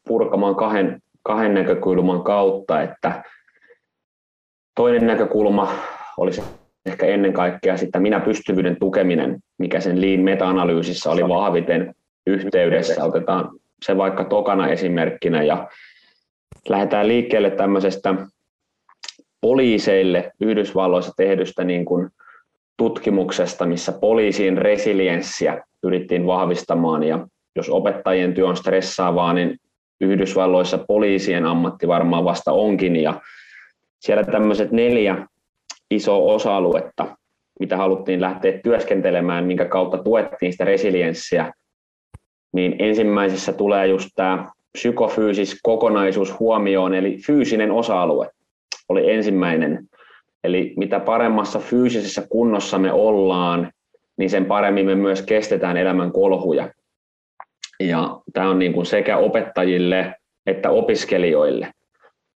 [0.08, 3.24] purkamaan kahden, kahden näkökulman kautta, että
[4.76, 5.72] toinen näkökulma
[6.18, 6.42] olisi
[6.86, 11.96] ehkä ennen kaikkea sitä minä pystyvyyden tukeminen, mikä sen Lean meta-analyysissä oli vahviten
[12.28, 13.04] yhteydessä.
[13.04, 13.50] Otetaan
[13.86, 15.68] se vaikka tokana esimerkkinä ja
[16.70, 18.16] lähdetään liikkeelle tämmöisestä
[19.42, 22.10] poliiseille Yhdysvalloissa tehdystä niin kuin
[22.78, 27.04] tutkimuksesta, missä poliisien resilienssiä pyrittiin vahvistamaan.
[27.04, 29.58] Ja jos opettajien työ on stressaavaa, niin
[30.02, 32.96] Yhdysvalloissa poliisien ammatti varmaan vasta onkin.
[32.96, 33.22] Ja
[34.00, 35.28] siellä tämmöiset neljä
[35.92, 37.18] iso osa-aluetta,
[37.60, 41.54] mitä haluttiin lähteä työskentelemään, minkä kautta tuettiin sitä resilienssiä,
[42.54, 48.30] niin ensimmäisessä tulee just tämä psykofyysis kokonaisuus huomioon, eli fyysinen osa-alue
[48.90, 49.90] oli ensimmäinen.
[50.44, 53.72] Eli mitä paremmassa fyysisessä kunnossa me ollaan,
[54.18, 56.70] niin sen paremmin me myös kestetään elämän kolhuja.
[57.80, 60.16] Ja tämä on niin kuin sekä opettajille
[60.46, 61.72] että opiskelijoille.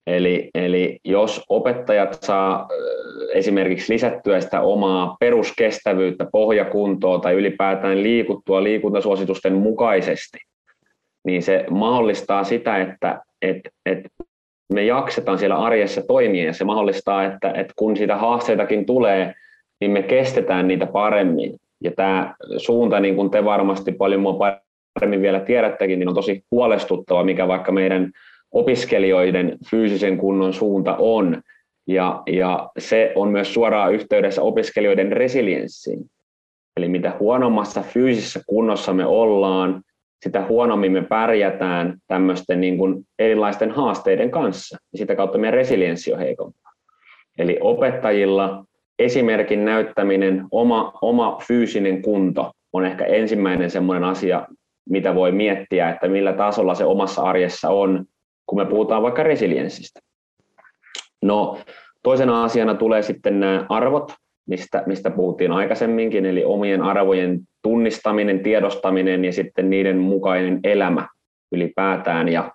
[0.07, 2.69] Eli, eli jos opettajat saa
[3.35, 10.39] esimerkiksi lisättyä sitä omaa peruskestävyyttä, pohjakuntoa tai ylipäätään liikuttua liikuntasuositusten mukaisesti,
[11.25, 14.09] niin se mahdollistaa sitä, että, että, että
[14.73, 19.35] me jaksetaan siellä arjessa toimia ja se mahdollistaa, että, että kun sitä haasteitakin tulee,
[19.81, 21.57] niin me kestetään niitä paremmin.
[21.85, 24.39] Ja tämä suunta, niin kuin te varmasti paljon mua
[24.95, 28.11] paremmin vielä tiedättekin, niin on tosi huolestuttava, mikä vaikka meidän
[28.53, 31.43] opiskelijoiden fyysisen kunnon suunta on.
[31.87, 36.01] Ja, ja se on myös suoraan yhteydessä opiskelijoiden resilienssiin.
[36.77, 39.83] Eli mitä huonommassa fyysisessä kunnossa me ollaan,
[40.25, 44.79] sitä huonommin me pärjätään tämmöisten niin kuin erilaisten haasteiden kanssa.
[44.93, 46.73] Ja sitä kautta meidän resilienssi on heikompaa.
[47.39, 48.65] Eli opettajilla
[48.99, 54.47] esimerkin näyttäminen, oma, oma fyysinen kunto on ehkä ensimmäinen semmoinen asia,
[54.91, 58.05] mitä voi miettiä, että millä tasolla se omassa arjessa on,
[58.47, 60.01] kun me puhutaan vaikka resilienssistä.
[61.23, 61.59] No,
[62.03, 64.13] toisena asiana tulee sitten nämä arvot,
[64.51, 71.09] mistä, mistä puhuttiin aikaisemminkin, eli omien arvojen tunnistaminen, tiedostaminen ja sitten niiden mukainen elämä
[71.53, 72.29] ylipäätään.
[72.29, 72.53] Ja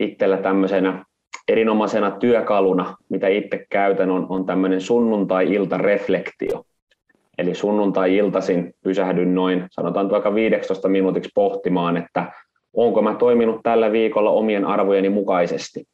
[0.00, 1.04] itsellä tämmöisenä
[1.48, 6.64] erinomaisena työkaluna, mitä itse käytän, on, on tämmöinen sunnuntai-ilta-reflektio.
[7.38, 12.32] Eli sunnuntai-iltaisin pysähdyn noin, sanotaan vaikka 15 minuutiksi pohtimaan, että
[12.74, 15.84] onko mä toiminut tällä viikolla omien arvojeni mukaisesti.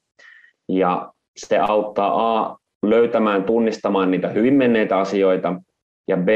[0.69, 5.55] Ja se auttaa A löytämään, tunnistamaan niitä hyvin menneitä asioita,
[6.09, 6.29] ja B,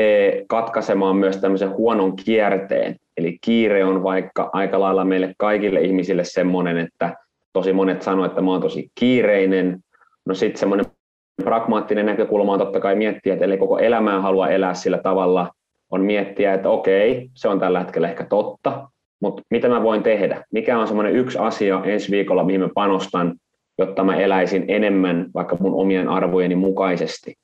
[0.48, 2.96] katkaisemaan myös tämmöisen huonon kierteen.
[3.16, 7.16] Eli kiire on vaikka aika lailla meille kaikille ihmisille semmoinen, että
[7.52, 9.78] tosi monet sanoo, että mä oon tosi kiireinen.
[10.26, 10.86] No sitten semmoinen
[11.44, 15.50] pragmaattinen näkökulma on totta kai miettiä, että eli koko elämää haluaa elää sillä tavalla,
[15.90, 18.88] on miettiä, että okei, se on tällä hetkellä ehkä totta,
[19.20, 20.44] mutta mitä mä voin tehdä?
[20.52, 23.34] Mikä on semmoinen yksi asia ensi viikolla, mihin mä panostan,
[23.78, 27.34] jotta mä eläisin enemmän vaikka mun omien arvojeni mukaisesti?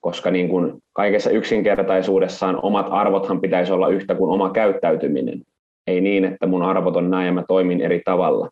[0.00, 5.42] Koska niin kun kaikessa yksinkertaisuudessaan omat arvothan pitäisi olla yhtä kuin oma käyttäytyminen.
[5.86, 8.48] Ei niin, että mun arvot on näin ja mä toimin eri tavalla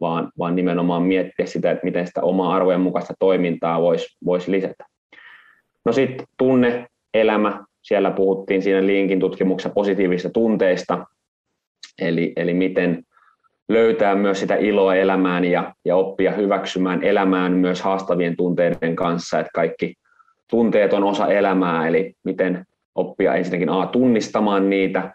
[0.00, 4.84] vaan, vaan nimenomaan miettiä sitä, että miten sitä omaa arvojen mukaista toimintaa voisi vois lisätä.
[5.84, 11.06] No sitten tunne, elämä, siellä puhuttiin siinä linkin tutkimuksessa positiivisista tunteista,
[12.02, 13.02] eli, eli miten
[13.70, 19.50] löytää myös sitä iloa elämään ja, ja oppia hyväksymään elämään myös haastavien tunteiden kanssa, että
[19.54, 19.94] kaikki
[20.50, 22.64] tunteet on osa elämää, eli miten
[22.94, 25.14] oppia ensinnäkin A tunnistamaan niitä,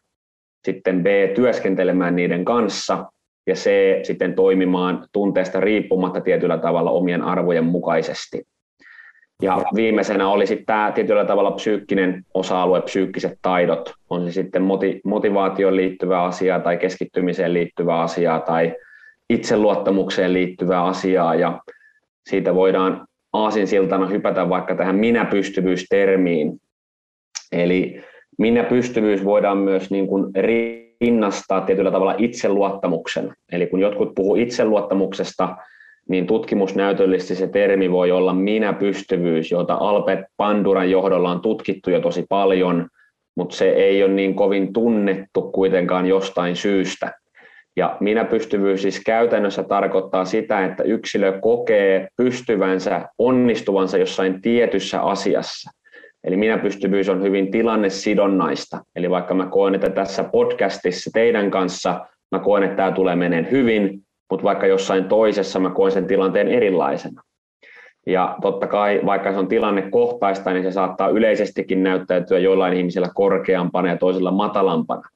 [0.65, 3.05] sitten B työskentelemään niiden kanssa
[3.47, 3.69] ja C
[4.03, 8.43] sitten toimimaan tunteesta riippumatta tietyllä tavalla omien arvojen mukaisesti.
[9.41, 13.93] Ja viimeisenä oli sitten tämä tietyllä tavalla psyykkinen osa-alue, psyykkiset taidot.
[14.09, 14.61] On se sitten
[15.03, 18.75] motivaatioon liittyvä asia tai keskittymiseen liittyvä asia tai
[19.29, 21.35] itseluottamukseen liittyvä asia.
[21.35, 21.59] Ja
[22.29, 26.59] siitä voidaan aasinsiltana hypätä vaikka tähän minä-pystyvyys-termiin.
[27.51, 28.03] Eli
[28.37, 30.25] minä-pystyvyys voidaan myös niin kuin
[31.01, 33.33] rinnastaa tietyllä tavalla itseluottamuksen.
[33.51, 35.55] Eli kun jotkut puhuu itseluottamuksesta,
[36.09, 42.25] niin tutkimusnäytöllisesti se termi voi olla minä-pystyvyys, jota Albert Panduran johdolla on tutkittu jo tosi
[42.29, 42.87] paljon,
[43.35, 47.13] mutta se ei ole niin kovin tunnettu kuitenkaan jostain syystä.
[47.77, 55.71] Ja minä-pystyvyys siis käytännössä tarkoittaa sitä, että yksilö kokee pystyvänsä, onnistuvansa jossain tietyssä asiassa.
[56.23, 58.83] Eli minä pystyvyys on hyvin tilannesidonnaista.
[58.95, 63.51] Eli vaikka mä koen, että tässä podcastissa teidän kanssa mä koen, että tämä tulee meneen
[63.51, 67.21] hyvin, mutta vaikka jossain toisessa mä koen sen tilanteen erilaisena.
[68.07, 73.89] Ja totta kai, vaikka se on tilannekohtaista, niin se saattaa yleisestikin näyttäytyä joillain ihmisillä korkeampana
[73.89, 75.09] ja toisilla matalampana.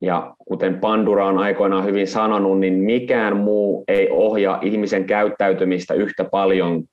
[0.00, 6.24] Ja kuten Pandura on aikoinaan hyvin sanonut, niin mikään muu ei ohjaa ihmisen käyttäytymistä yhtä
[6.24, 6.84] paljon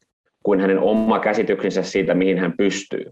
[0.43, 3.05] kuin hänen oma käsityksensä siitä, mihin hän pystyy.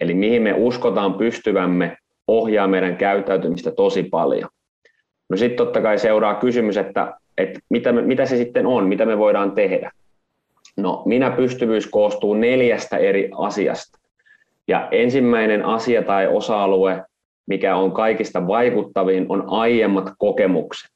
[0.00, 1.96] Eli mihin me uskotaan pystyvämme
[2.26, 4.48] ohjaa meidän käyttäytymistä tosi paljon.
[5.30, 9.06] No sitten totta kai seuraa kysymys, että, että mitä, me, mitä se sitten on, mitä
[9.06, 9.90] me voidaan tehdä.
[10.76, 13.98] No minä pystyvyys koostuu neljästä eri asiasta.
[14.68, 17.04] Ja ensimmäinen asia tai osa-alue,
[17.46, 20.90] mikä on kaikista vaikuttavin, on aiemmat kokemukset.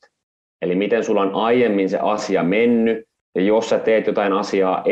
[0.62, 4.84] Eli miten sulla on aiemmin se asia mennyt, ja jos sä teet jotain asiaa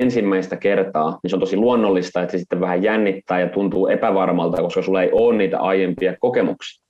[0.00, 4.62] ensimmäistä kertaa, niin se on tosi luonnollista, että se sitten vähän jännittää ja tuntuu epävarmalta,
[4.62, 6.85] koska sulla ei ole niitä aiempia kokemuksia.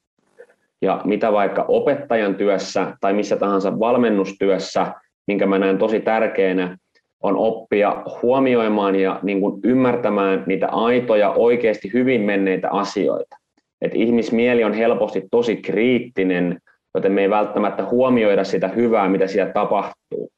[0.82, 4.92] Ja mitä vaikka opettajan työssä tai missä tahansa valmennustyössä,
[5.26, 6.76] minkä mä näen tosi tärkeänä,
[7.22, 13.36] on oppia huomioimaan ja niin kuin ymmärtämään niitä aitoja, oikeasti hyvin menneitä asioita.
[13.82, 16.58] Et ihmismieli on helposti tosi kriittinen,
[16.94, 20.30] joten me ei välttämättä huomioida sitä hyvää, mitä siellä tapahtuu.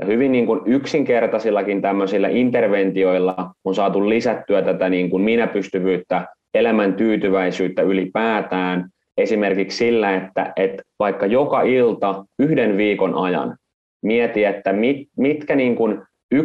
[0.00, 6.94] Ja hyvin niin kuin yksinkertaisillakin tämmöisillä interventioilla on saatu lisättyä tätä niin kuin minäpystyvyyttä, elämän
[6.94, 13.56] tyytyväisyyttä ylipäätään, esimerkiksi sillä, että, että vaikka joka ilta yhden viikon ajan
[14.02, 16.02] mieti, että mit, mitkä niin kuin
[16.34, 16.38] 1-3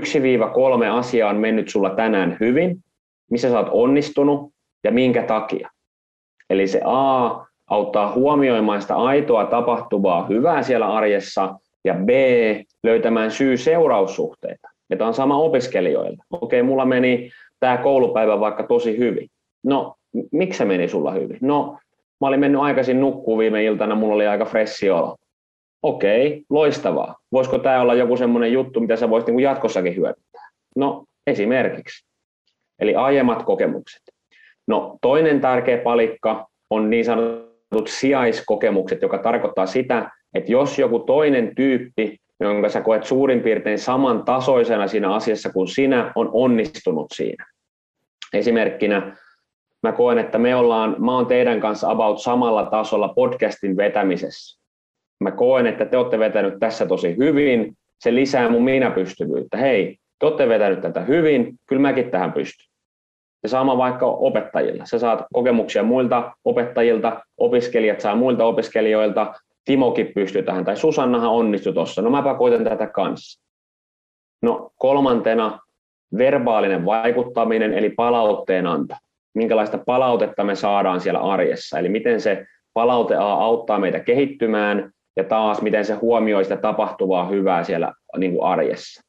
[0.91, 2.77] asiaa on mennyt sulla tänään hyvin,
[3.31, 4.51] missä sä oot onnistunut
[4.83, 5.69] ja minkä takia.
[6.49, 7.29] Eli se A
[7.69, 11.55] auttaa huomioimaan sitä aitoa tapahtuvaa hyvää siellä arjessa
[11.85, 12.09] ja B
[12.83, 14.69] löytämään syy-seuraussuhteita.
[14.89, 16.23] Ja tämä on sama opiskelijoilla.
[16.31, 19.27] Okei, mulla meni tämä koulupäivä vaikka tosi hyvin.
[19.63, 19.95] No,
[20.31, 21.37] miksi se meni sulla hyvin?
[21.41, 21.77] No,
[22.21, 25.15] mä olin mennyt aikaisin nukkuun viime iltana, mulla oli aika fressi olo.
[25.83, 27.15] Okei, loistavaa.
[27.31, 30.49] Voisiko tämä olla joku semmoinen juttu, mitä sä voisit niin jatkossakin hyödyntää?
[30.75, 32.05] No, esimerkiksi.
[32.79, 34.01] Eli aiemmat kokemukset.
[34.67, 41.55] No, toinen tärkeä palikka on niin sanotut sijaiskokemukset, joka tarkoittaa sitä, että jos joku toinen
[41.55, 47.45] tyyppi, jonka sä koet suurin piirtein samantasoisena siinä asiassa kuin sinä, on onnistunut siinä.
[48.33, 49.17] Esimerkkinä
[49.83, 54.59] mä koen, että me ollaan, mä oon teidän kanssa about samalla tasolla podcastin vetämisessä.
[55.23, 59.57] Mä koen, että te olette vetänyt tässä tosi hyvin, se lisää mun minäpystyvyyttä.
[59.57, 62.69] Hei, te olette vetänyt tätä hyvin, kyllä mäkin tähän pystyn.
[63.43, 64.85] Ja sama vaikka opettajilla.
[64.85, 69.33] Sä saat kokemuksia muilta opettajilta, opiskelijat saa muilta opiskelijoilta,
[69.65, 73.41] Timokin pystyy tähän, tai Susannahan onnistui tuossa, no mäpä koitan tätä kanssa.
[74.41, 75.59] No kolmantena
[76.17, 78.95] verbaalinen vaikuttaminen, eli palautteen anto.
[79.39, 85.23] Minkälaista palautetta me saadaan siellä arjessa, eli miten se palaute A auttaa meitä kehittymään, ja
[85.23, 89.01] taas miten se huomioi sitä tapahtuvaa hyvää siellä niin kuin arjessa.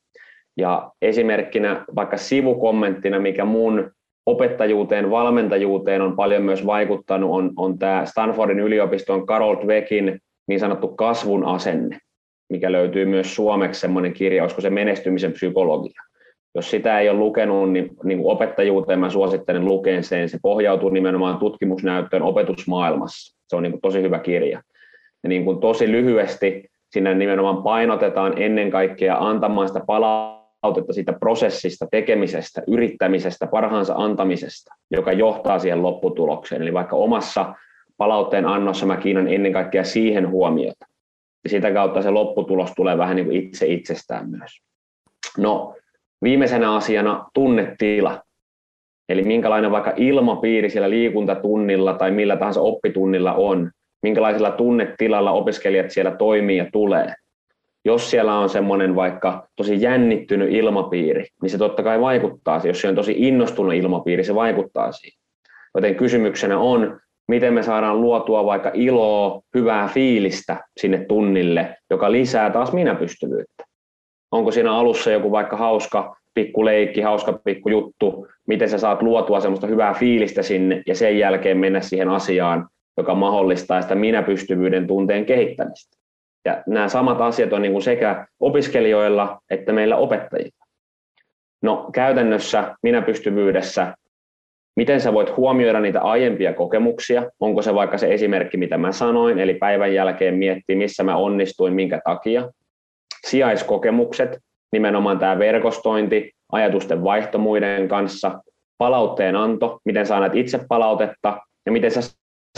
[0.57, 3.91] Ja esimerkkinä vaikka sivukommenttina, mikä mun
[4.26, 10.89] opettajuuteen, valmentajuuteen on paljon myös vaikuttanut, on, on tämä Stanfordin yliopiston Carol Dweckin niin sanottu
[10.89, 11.99] kasvun asenne,
[12.49, 16.03] mikä löytyy myös suomeksi semmoinen kirja, olisiko se menestymisen psykologia.
[16.55, 20.28] Jos sitä ei ole lukenut, niin, niin opettajuuteen mä suosittelen lukeen sen.
[20.28, 23.36] Se pohjautuu nimenomaan tutkimusnäyttöön opetusmaailmassa.
[23.48, 24.62] Se on niin kuin tosi hyvä kirja.
[25.22, 31.86] Ja niin kuin tosi lyhyesti siinä nimenomaan painotetaan ennen kaikkea antamaan sitä palautetta siitä prosessista,
[31.90, 36.62] tekemisestä, yrittämisestä, parhaansa antamisesta, joka johtaa siihen lopputulokseen.
[36.62, 37.55] Eli vaikka omassa
[37.96, 40.86] palautteen annossa mä kiinnan ennen kaikkea siihen huomiota.
[41.44, 44.51] Ja sitä kautta se lopputulos tulee vähän niin kuin itse itsestään myös.
[45.38, 45.74] No,
[46.23, 48.23] viimeisenä asiana tunnetila.
[49.09, 53.71] Eli minkälainen vaikka ilmapiiri siellä liikuntatunnilla tai millä tahansa oppitunnilla on,
[54.03, 57.14] minkälaisella tunnetilalla opiskelijat siellä toimii ja tulee.
[57.85, 62.61] Jos siellä on semmoinen vaikka tosi jännittynyt ilmapiiri, niin se totta kai vaikuttaa.
[62.64, 65.21] Jos se on tosi innostunut ilmapiiri, se vaikuttaa siihen.
[65.75, 72.51] Joten kysymyksenä on, miten me saadaan luotua vaikka iloa, hyvää fiilistä sinne tunnille, joka lisää
[72.51, 73.64] taas minäpystyvyyttä.
[74.33, 79.41] Onko siinä alussa joku vaikka hauska pikku leikki, hauska pikku juttu, miten sä saat luotua
[79.41, 85.26] semmoista hyvää fiilistä sinne ja sen jälkeen mennä siihen asiaan, joka mahdollistaa sitä minäpystyvyyden tunteen
[85.26, 85.97] kehittämistä.
[86.45, 90.66] Ja nämä samat asiat on niin kuin sekä opiskelijoilla että meillä opettajilla.
[91.62, 93.95] No käytännössä minäpystyvyydessä
[94.76, 97.31] Miten sä voit huomioida niitä aiempia kokemuksia?
[97.41, 101.74] Onko se vaikka se esimerkki, mitä mä sanoin, eli päivän jälkeen miettiä, missä mä onnistuin,
[101.74, 102.49] minkä takia.
[103.27, 104.39] Sijaiskokemukset,
[104.73, 108.41] nimenomaan tämä verkostointi, ajatusten vaihto muiden kanssa,
[108.79, 112.01] palautteen anto, miten sä annat itse palautetta ja miten sä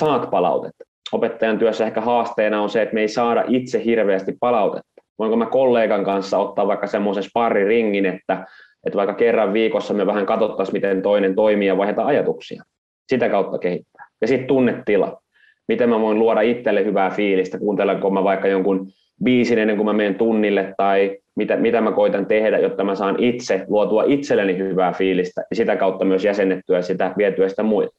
[0.00, 0.84] saat palautetta.
[1.12, 5.02] Opettajan työssä ehkä haasteena on se, että me ei saada itse hirveästi palautetta.
[5.18, 8.46] Voinko mä kollegan kanssa ottaa vaikka semmoisen sparriringin, että
[8.86, 12.62] että vaikka kerran viikossa me vähän katsottaisiin, miten toinen toimii ja vaihdetaan ajatuksia.
[13.08, 14.08] Sitä kautta kehittää.
[14.20, 15.22] Ja sitten tunnetila.
[15.68, 18.92] Miten mä voin luoda itselle hyvää fiilistä, kuuntelenko mä vaikka jonkun
[19.24, 23.16] biisin ennen kuin mä menen tunnille, tai mitä, mitä mä koitan tehdä, jotta mä saan
[23.18, 27.90] itse luotua itselleni hyvää fiilistä, ja sitä kautta myös jäsennettyä sitä, vietyä sitä muille.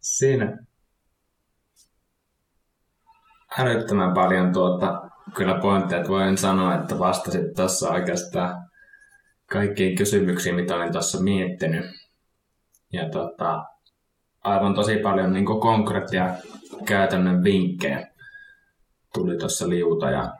[0.00, 0.58] Siinä
[3.58, 5.02] älyttömän paljon tuota
[5.34, 8.68] kyllä pointteja, että voin sanoa, että vastasit tuossa oikeastaan
[9.46, 11.84] kaikkiin kysymyksiin, mitä olin tuossa miettinyt.
[12.92, 13.64] Ja tota,
[14.44, 16.34] aivan tosi paljon niin konkreettia
[16.84, 18.08] käytännön vinkkejä
[19.14, 20.32] tuli tuossa liuta ja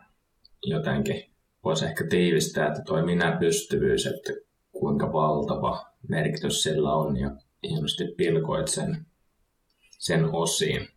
[0.63, 1.33] jotenkin
[1.65, 4.33] voisi ehkä tiivistää, että tuo minä-pystyvyys, että
[4.73, 7.31] kuinka valtava merkitys sillä on ja
[7.69, 9.07] hienosti pilkoit sen,
[9.99, 10.89] sen osiin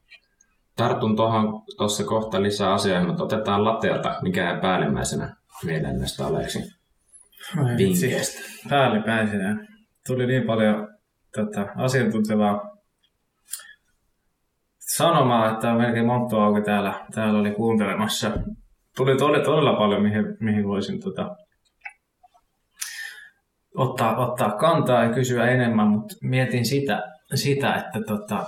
[0.75, 6.59] tartun tuohon tuossa kohta lisää asioihin, mutta otetaan lateelta, mikä jää päällimmäisenä mieleen näistä Aleksi
[7.77, 8.41] vinkkeistä.
[8.69, 9.67] Päällimmäisenä.
[10.07, 10.87] Tuli niin paljon
[11.31, 12.74] tätä asiantuntevaa
[14.97, 18.31] sanomaan, että on melkein monttu auki täällä, täällä oli kuuntelemassa.
[18.95, 21.35] Tuli todella, todella paljon, mihin, mihin voisin tota,
[23.75, 27.03] ottaa, ottaa kantaa ja kysyä enemmän, mutta mietin sitä,
[27.35, 28.45] sitä että tota,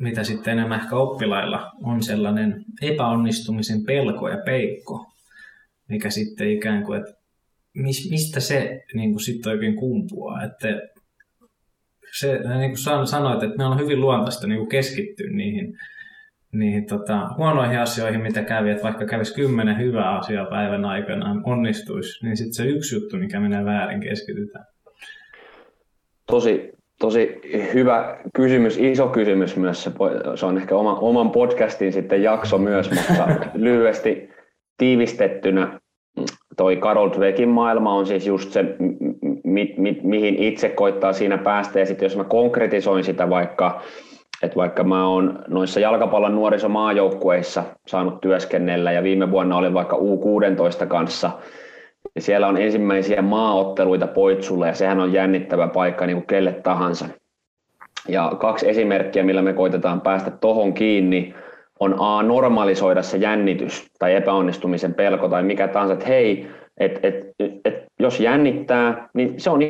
[0.00, 5.06] mitä sitten enemmän ehkä oppilailla on sellainen epäonnistumisen pelko ja peikko,
[5.88, 7.12] mikä sitten ikään kuin, että
[8.10, 10.44] mistä se niin kuin sitten oikein kumpuaa.
[10.44, 10.68] Että
[12.12, 15.78] se, niin kuin sanoit, että meillä on hyvin luontaista niin kuin keskittyä niihin,
[16.52, 22.26] niihin tota, huonoihin asioihin, mitä kävi, että vaikka kävisi kymmenen hyvää asiaa päivän aikana, onnistuisi,
[22.26, 24.64] niin sitten se yksi juttu, mikä menee väärin, keskitytään.
[26.26, 27.40] Tosi, tosi
[27.74, 29.84] hyvä kysymys, iso kysymys myös.
[29.84, 29.90] Se,
[30.34, 34.28] se on ehkä oma, oman podcastin sitten jakso myös, mutta lyhyesti
[34.78, 35.80] tiivistettynä
[36.56, 38.64] toi Carol Dweckin maailma on siis just se,
[39.44, 41.78] mi, mi, mihin itse koittaa siinä päästä.
[41.78, 43.80] Ja sitten jos mä konkretisoin sitä vaikka,
[44.42, 50.86] että vaikka mä oon noissa jalkapallon nuorisomaajoukkueissa saanut työskennellä ja viime vuonna olin vaikka U16
[50.86, 51.30] kanssa,
[52.14, 57.08] ja siellä on ensimmäisiä maaotteluita Poitsulle ja sehän on jännittävä paikka niin kuin kelle tahansa.
[58.08, 61.34] Ja kaksi esimerkkiä, millä me koitetaan päästä tohon kiinni,
[61.80, 66.48] on A, normalisoida se jännitys tai epäonnistumisen pelko tai mikä tahansa, että hei,
[66.80, 67.14] et, et,
[67.64, 69.60] et, jos jännittää, niin se on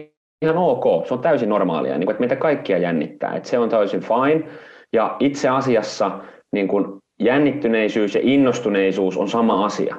[0.43, 3.69] ihan ok, se on täysin normaalia, niin kuin, että meitä kaikkia jännittää, että se on
[3.69, 4.49] täysin fine.
[4.93, 6.19] Ja itse asiassa
[6.53, 6.85] niin kuin
[7.21, 9.97] jännittyneisyys ja innostuneisuus on sama asia.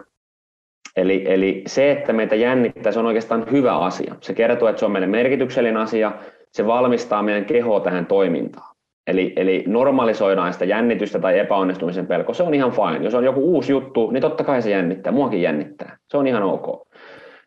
[0.96, 4.16] Eli, eli se, että meitä jännittää, se on oikeastaan hyvä asia.
[4.22, 6.12] Se kertoo, että se on meille merkityksellinen asia,
[6.52, 8.77] se valmistaa meidän kehoa tähän toimintaan.
[9.08, 13.04] Eli, eli normalisoidaan sitä jännitystä tai epäonnistumisen pelko, se on ihan fine.
[13.04, 15.98] Jos on joku uusi juttu, niin totta kai se jännittää, muakin jännittää.
[16.12, 16.88] Se on ihan ok.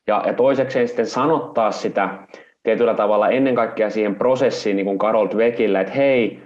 [0.06, 2.08] Ja, ja toisekseen sitten sanottaa sitä
[2.62, 6.42] tietyllä tavalla ennen kaikkea siihen prosessiin, niin kuin Carol Dweckillä, että hei,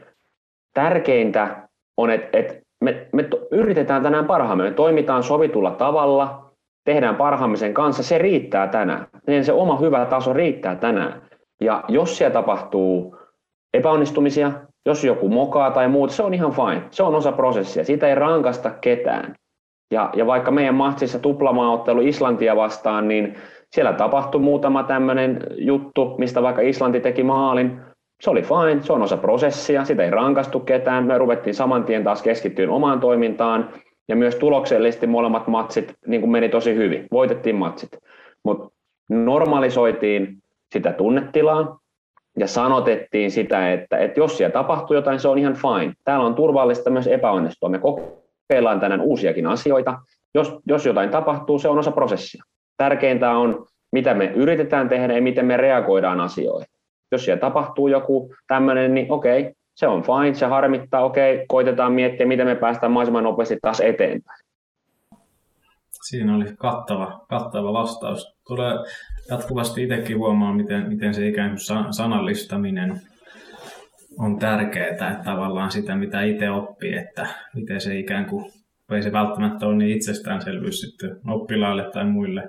[0.74, 2.54] tärkeintä on, että, että
[2.84, 6.50] me, me yritetään tänään parhaamme, me toimitaan sovitulla tavalla,
[6.84, 9.06] tehdään parhaamme sen kanssa, se riittää tänään.
[9.26, 11.22] Niin se oma hyvä taso riittää tänään.
[11.60, 13.16] Ja jos siellä tapahtuu
[13.74, 14.52] epäonnistumisia,
[14.86, 16.82] jos joku mokaa tai muuta, se on ihan fine.
[16.90, 17.84] Se on osa prosessia.
[17.84, 19.34] Siitä ei rankasta ketään.
[19.90, 23.34] Ja, ja vaikka meidän mahtsissa tuplamaaottelu Islantia vastaan, niin
[23.70, 27.80] siellä tapahtui muutama tämmöinen juttu, mistä vaikka Islanti teki maalin.
[28.20, 31.04] Se oli fine, se on osa prosessia, sitä ei rankastu ketään.
[31.04, 33.68] Me ruvettiin saman tien taas keskittyyn omaan toimintaan.
[34.08, 37.06] Ja myös tuloksellisesti molemmat matsit niin kuin meni tosi hyvin.
[37.12, 37.90] Voitettiin matsit.
[38.44, 38.68] Mutta
[39.10, 40.38] normalisoitiin
[40.72, 41.78] sitä tunnetilaa,
[42.38, 45.94] ja sanotettiin sitä, että, että jos siellä tapahtuu jotain, se on ihan fine.
[46.04, 47.68] Täällä on turvallista myös epäonnistua.
[47.68, 49.98] Me kokeillaan tänään uusiakin asioita.
[50.34, 52.42] Jos, jos jotain tapahtuu, se on osa prosessia.
[52.76, 56.68] Tärkeintä on, mitä me yritetään tehdä ja miten me reagoidaan asioihin.
[57.12, 62.26] Jos siellä tapahtuu joku tämmöinen, niin okei, se on fine, se harmittaa, okei, koitetaan miettiä,
[62.26, 64.44] miten me päästään mahdollisimman nopeasti taas eteenpäin.
[66.08, 68.34] Siinä oli kattava, kattava vastaus.
[68.46, 68.72] Tulee
[69.30, 73.00] jatkuvasti itsekin huomaa, miten, miten se ikään kuin sanallistaminen
[74.18, 78.52] on tärkeää, että tavallaan sitä, mitä itse oppii, että miten se ikään kuin,
[78.92, 82.48] ei se välttämättä ole niin itsestäänselvyys sitten oppilaille tai muille,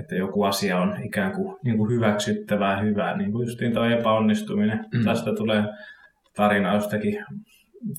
[0.00, 4.84] että joku asia on ikään kuin, niin kuin hyväksyttävää, hyvää, niin kuin justiin tuo epäonnistuminen.
[4.94, 5.04] Mm.
[5.04, 5.64] Tästä tulee
[6.36, 7.24] tarina jostakin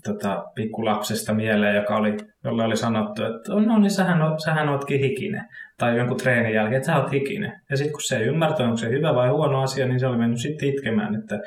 [0.04, 5.00] tota, pikkulapsesta mieleen, joka oli, jolle oli sanottu, että no niin sähän, oot, sähän ootkin
[5.00, 5.46] hikinen.
[5.78, 7.62] Tai jonkun treenin jälkeen, että sä oot hikinen.
[7.70, 10.18] Ja sitten kun se ei ymmärtänyt, onko se hyvä vai huono asia, niin se oli
[10.18, 11.40] mennyt sitten itkemään, että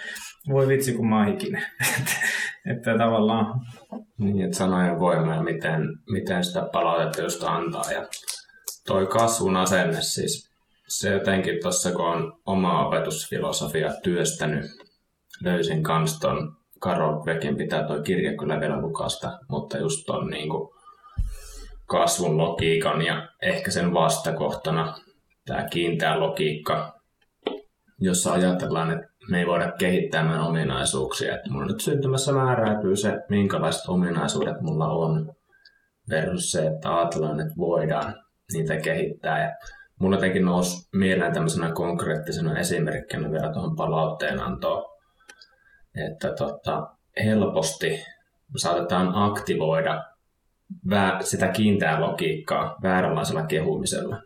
[0.48, 1.62] voi vitsi kun mä oon hikinen.
[1.98, 2.12] että,
[2.66, 3.60] että tavallaan...
[4.18, 7.92] Niin, että sanojen voima ja miten, miten sitä palautetta just antaa.
[7.92, 8.06] Ja
[8.86, 10.50] toi kasvun asenne siis,
[10.88, 14.64] se jotenkin tuossa kun on oma opetusfilosofia työstänyt,
[15.44, 20.48] löysin kans ton Karol Dweckin pitää tuo kirja kyllä vielä lukasta, mutta just ton niin
[20.48, 20.79] kuin
[21.90, 24.94] kasvun logiikan ja ehkä sen vastakohtana
[25.46, 27.00] tämä kiinteä logiikka,
[27.98, 31.34] jossa ajatellaan, että me ei voida kehittää meidän ominaisuuksia.
[31.34, 35.32] Että mulla nyt syntymässä määräytyy se, minkälaiset ominaisuudet mulla on,
[36.10, 38.14] versus se, että ajatellaan, että voidaan
[38.52, 39.44] niitä kehittää.
[39.44, 39.54] Ja
[40.00, 44.90] mulla jotenkin nousi mieleen tämmöisenä konkreettisena esimerkkinä vielä tuohon palautteenantoon
[45.94, 46.88] että tota,
[47.24, 48.04] helposti
[48.56, 50.04] saatetaan aktivoida
[51.20, 54.22] sitä kiinteää logiikkaa vääränlaisella kehumisella.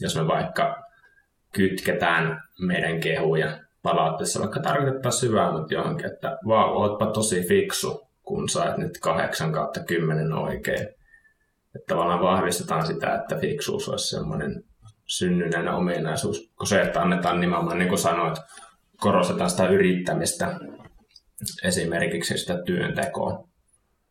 [0.00, 0.82] Jos me vaikka
[1.52, 8.48] kytketään meidän kehuja palautteessa, vaikka tarkoittaa syvää, mutta johonkin, että vau, ootpa tosi fiksu, kun
[8.48, 10.88] sait nyt 8 kautta 10 oikein.
[11.76, 14.64] Että tavallaan vahvistetaan sitä, että fiksuus olisi semmoinen
[15.06, 18.36] synnynnäinen ominaisuus, kun se, että annetaan nimenomaan, niin kuin sanoit,
[18.96, 20.60] korostetaan sitä yrittämistä
[21.64, 23.48] esimerkiksi sitä työntekoa.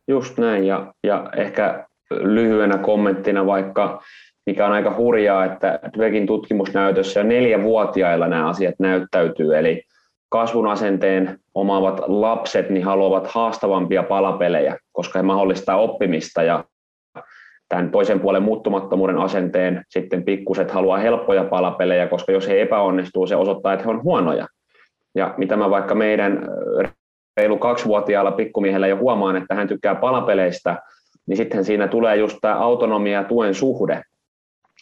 [0.08, 4.01] Just näin, ja, ja ehkä lyhyenä kommenttina vaikka,
[4.45, 9.84] mikä on aika hurjaa, että Dwekin tutkimusnäytössä jo neljävuotiailla nämä asiat näyttäytyy, eli
[10.30, 16.64] kasvun asenteen omaavat lapset niin haluavat haastavampia palapelejä, koska he mahdollistaa oppimista ja
[17.70, 23.36] tämän toisen puolen muuttumattomuuden asenteen sitten pikkuset haluaa helppoja palapelejä, koska jos he epäonnistuu, se
[23.36, 24.47] osoittaa, että he on huonoja.
[25.16, 26.47] Ja mitä mä vaikka meidän
[27.38, 30.78] reilu kaksivuotiaalla pikkumiehellä jo huomaan, että hän tykkää palapeleistä,
[31.28, 34.02] niin sitten siinä tulee just tämä autonomia tuen suhde.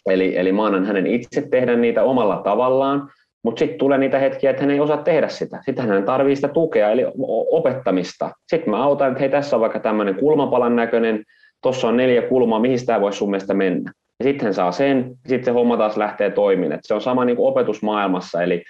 [0.06, 3.10] Eli, eli mä annan hänen itse tehdä niitä omalla tavallaan,
[3.42, 5.58] mutta sitten tulee niitä hetkiä, että hän ei osaa tehdä sitä.
[5.64, 7.04] Sitten hän tarvitsee sitä tukea, eli
[7.50, 8.30] opettamista.
[8.46, 11.24] Sitten mä autan, että hei, tässä on vaikka tämmöinen kulmapalan näköinen,
[11.62, 13.92] tuossa on neljä kulmaa, mihin tämä voisi sun mielestä mennä.
[14.18, 16.78] Ja sitten hän saa sen, sitten se homma taas lähtee toimimaan.
[16.82, 18.62] Se on sama niin kuin opetusmaailmassa, eli,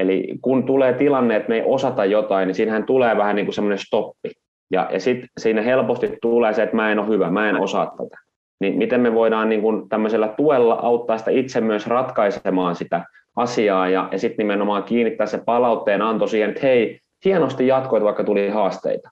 [0.00, 3.54] eli kun tulee tilanne, että me ei osata jotain, niin siinähän tulee vähän niin kuin
[3.54, 4.30] semmoinen stoppi.
[4.70, 7.86] Ja, ja sitten siinä helposti tulee se, että mä en ole hyvä, mä en osaa
[7.86, 8.18] tätä.
[8.60, 13.04] Niin miten me voidaan niin kuin tämmöisellä tuella auttaa sitä itse myös ratkaisemaan sitä
[13.36, 18.24] asiaa ja, ja sitten nimenomaan kiinnittää se palautteen anto siihen, että hei, hienosti jatkoit, vaikka
[18.24, 19.10] tuli haasteita.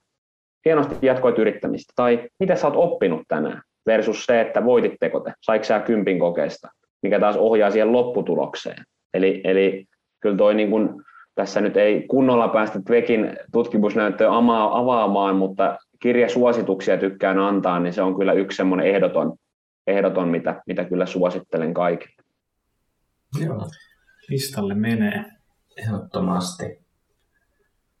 [0.65, 1.93] Hienosti jatkoit yrittämistä.
[1.95, 6.67] Tai mitä sä oot oppinut tänään versus se, että voititteko te, saiko sä kympin kokeesta,
[7.03, 8.83] mikä taas ohjaa siihen lopputulokseen.
[9.13, 9.85] Eli, eli
[10.19, 11.03] kyllä toi niin kun,
[11.35, 14.29] tässä nyt ei kunnolla päästä Tvekin tutkimusnäyttöä
[14.71, 19.37] avaamaan, mutta kirjasuosituksia tykkään antaa, niin se on kyllä yksi semmoinen ehdoton,
[19.87, 22.15] ehdoton mitä, mitä kyllä suosittelen kaikille.
[23.45, 23.67] Joo
[24.29, 25.25] listalle menee.
[25.77, 26.85] Ehdottomasti.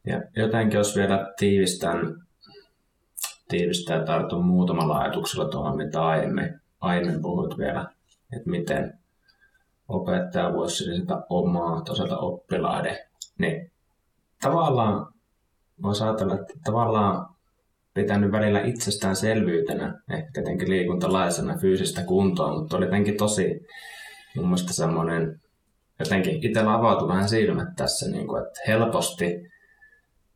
[0.07, 2.15] Ja jotenkin jos vielä tiivistän,
[3.47, 7.85] tiivistää tartun muutamalla ajatuksella tuohon, mitä aiemmin, aiemmin puhuit vielä,
[8.35, 8.98] että miten
[9.89, 12.97] opettaja voisi sitä omaa toisaalta oppilaiden,
[13.39, 13.71] niin
[14.41, 15.13] tavallaan
[15.81, 17.35] voisi ajatella, että tavallaan
[17.93, 23.59] pitänyt välillä itsestäänselvyytenä, ehkä tietenkin liikuntalaisena fyysistä kuntoa, mutta oli jotenkin tosi
[24.35, 25.39] mun mielestä semmoinen
[25.99, 29.49] jotenkin itsellä avautui vähän silmät tässä, niin kuin, että helposti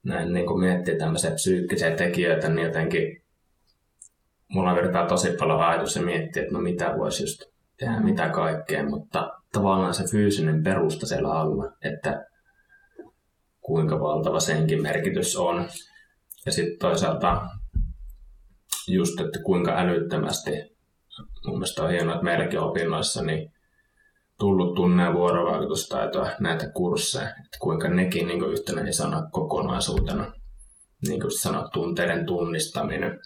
[0.03, 3.23] näin niin kuin miettii tämmöisiä psyykkisiä tekijöitä, niin jotenkin
[4.47, 7.43] mulla virtaa tosi paljon ajatus ja miettiä, että no mitä voisi just
[7.77, 12.25] tehdä, mitä kaikkea, mutta tavallaan se fyysinen perusta siellä alla, että
[13.61, 15.69] kuinka valtava senkin merkitys on.
[16.45, 17.41] Ja sitten toisaalta
[18.87, 20.51] just, että kuinka älyttömästi,
[21.45, 23.53] mun mielestä on hienoa, että meilläkin opinnoissa, niin
[24.39, 30.33] tullut tunne- ja vuorovaikutustaitoa näitä kursseja, että kuinka nekin niin yhtenä isona kokonaisuutena,
[31.07, 33.19] niin kuin sanot, tunteiden tunnistaminen,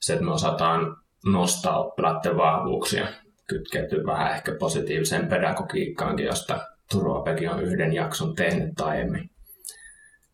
[0.00, 3.06] se, että me osataan nostaa oppilaiden vahvuuksia,
[3.46, 9.30] kytkeytyy vähän ehkä positiiviseen pedagogiikkaankin, josta Turuapekin on yhden jakson tehnyt aiemmin,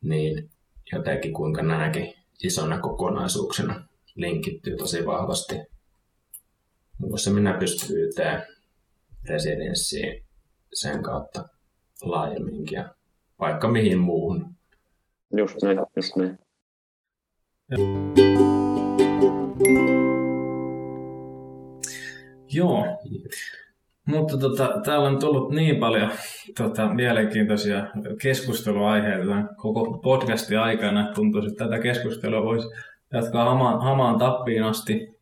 [0.03, 0.51] niin
[0.93, 5.55] jotenkin kuinka nämäkin isona kokonaisuuksina linkittyy tosi vahvasti
[6.99, 8.43] muun muassa minä pystyvyyteen,
[9.29, 10.25] resilienssiin
[10.75, 11.49] sen kautta
[12.03, 12.95] laajemminkin ja
[13.41, 14.55] vaikka mihin muuhun.
[15.37, 16.39] Just näin, just näin.
[22.53, 22.87] Joo,
[24.07, 26.11] mutta tota, täällä on tullut niin paljon
[26.57, 27.87] tota, mielenkiintoisia
[28.23, 31.13] keskusteluaiheita tämän koko podcastin aikana.
[31.15, 32.69] Tuntuu, että tätä keskustelua voisi
[33.13, 35.13] jatkaa hamaan, hamaan tappiin asti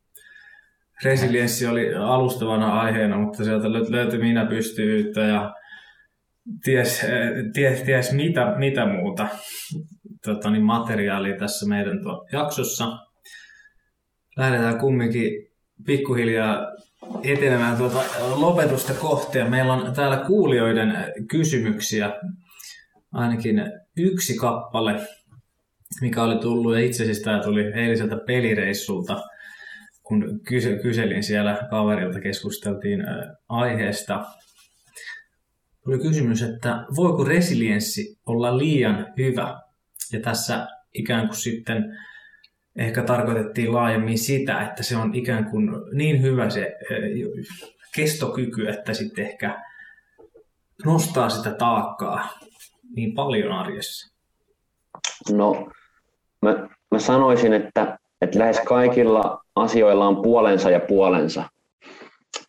[1.05, 5.55] resilienssi oli alustavana aiheena, mutta sieltä löytyi minä pystyvyyttä ja
[6.65, 7.07] ties,
[7.53, 9.29] ties, ties mitä, mitä muuta
[10.25, 12.99] tota, niin materiaalia tässä meidän tuo jaksossa.
[14.37, 15.51] Lähdetään kumminkin
[15.87, 16.67] pikkuhiljaa
[17.23, 18.03] etenemään tuota
[18.35, 19.45] lopetusta kohti.
[19.45, 20.95] Meillä on täällä kuulijoiden
[21.29, 22.13] kysymyksiä,
[23.13, 23.63] ainakin
[23.97, 25.01] yksi kappale,
[26.01, 29.23] mikä oli tullut, ja itse asiassa tämä tuli eiliseltä pelireissulta–
[30.11, 30.41] kun
[30.83, 33.01] kyselin siellä kaverilta, keskusteltiin
[33.49, 34.25] aiheesta,
[35.85, 39.61] tuli kysymys, että voiko resilienssi olla liian hyvä?
[40.13, 41.99] Ja tässä ikään kuin sitten
[42.81, 46.77] ehkä tarkoitettiin laajemmin sitä, että se on ikään kuin niin hyvä se
[47.95, 49.63] kestokyky, että sitten ehkä
[50.85, 52.29] nostaa sitä taakkaa
[52.97, 54.15] niin paljon arjessa.
[55.33, 55.71] No,
[56.43, 61.45] mä, mä sanoisin, että että lähes kaikilla asioilla on puolensa ja puolensa.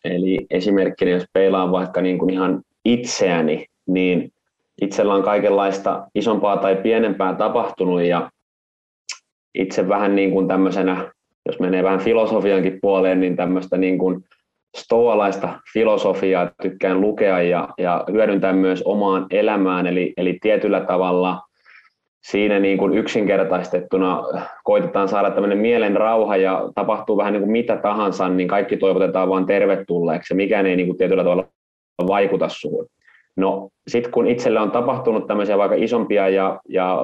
[0.04, 4.32] Eli esimerkkinä, jos peilaan vaikka niin kuin ihan itseäni, niin
[4.82, 8.30] itsellä on kaikenlaista isompaa tai pienempää tapahtunut ja
[9.54, 11.12] itse vähän niin kuin tämmöisenä,
[11.46, 14.24] jos menee vähän filosofiankin puoleen, niin tämmöistä niin kuin
[14.76, 21.40] stoalaista filosofiaa tykkään lukea ja, ja hyödyntää myös omaan elämään, eli, eli tietyllä tavalla
[22.22, 24.22] siinä niin kuin yksinkertaistettuna
[24.64, 29.28] koitetaan saada tämmöinen mielen rauha ja tapahtuu vähän niin kuin mitä tahansa, niin kaikki toivotetaan
[29.28, 31.48] vaan tervetulleeksi ja mikään ei niin kuin tietyllä tavalla
[32.06, 32.86] vaikuta suhun.
[33.36, 36.98] No sitten kun itselle on tapahtunut tämmöisiä vaikka isompia ja, ja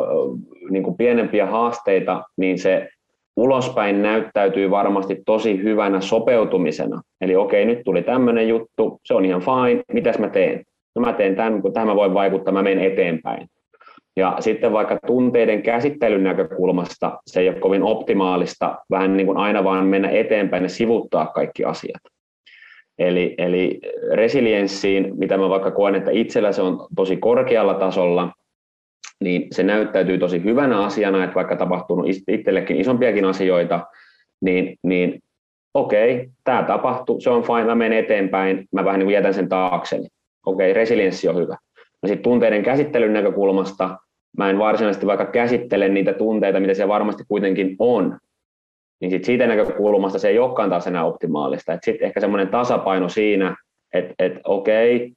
[0.70, 2.88] niin kuin pienempiä haasteita, niin se
[3.36, 7.02] ulospäin näyttäytyy varmasti tosi hyvänä sopeutumisena.
[7.20, 10.64] Eli okei, nyt tuli tämmöinen juttu, se on ihan fine, mitäs mä teen?
[10.94, 13.48] No mä teen tämän, kun tähän mä voin vaikuttaa, mä menen eteenpäin.
[14.16, 19.64] Ja sitten vaikka tunteiden käsittelyn näkökulmasta se ei ole kovin optimaalista vähän niin kuin aina
[19.64, 22.17] vaan mennä eteenpäin ja sivuttaa kaikki asiat.
[22.98, 23.80] Eli, eli
[24.12, 28.32] resilienssiin, mitä mä vaikka koen, että itsellä se on tosi korkealla tasolla,
[29.20, 33.86] niin se näyttäytyy tosi hyvänä asiana, että vaikka tapahtunut itsellekin isompiakin asioita,
[34.40, 35.18] niin, niin
[35.74, 40.06] okei, tämä tapahtui, se on fine, mä menen eteenpäin, mä vähän niin jätän sen taakseni.
[40.46, 41.56] Okei, resilienssi on hyvä.
[42.02, 43.98] No sitten tunteiden käsittelyn näkökulmasta,
[44.36, 48.18] mä en varsinaisesti vaikka käsittele niitä tunteita, mitä siellä varmasti kuitenkin on,
[49.00, 51.78] niin sit siitä näkökulmasta se ei olekaan taas enää optimaalista.
[51.82, 53.56] Sitten ehkä semmoinen tasapaino siinä,
[53.94, 55.12] että et, okei,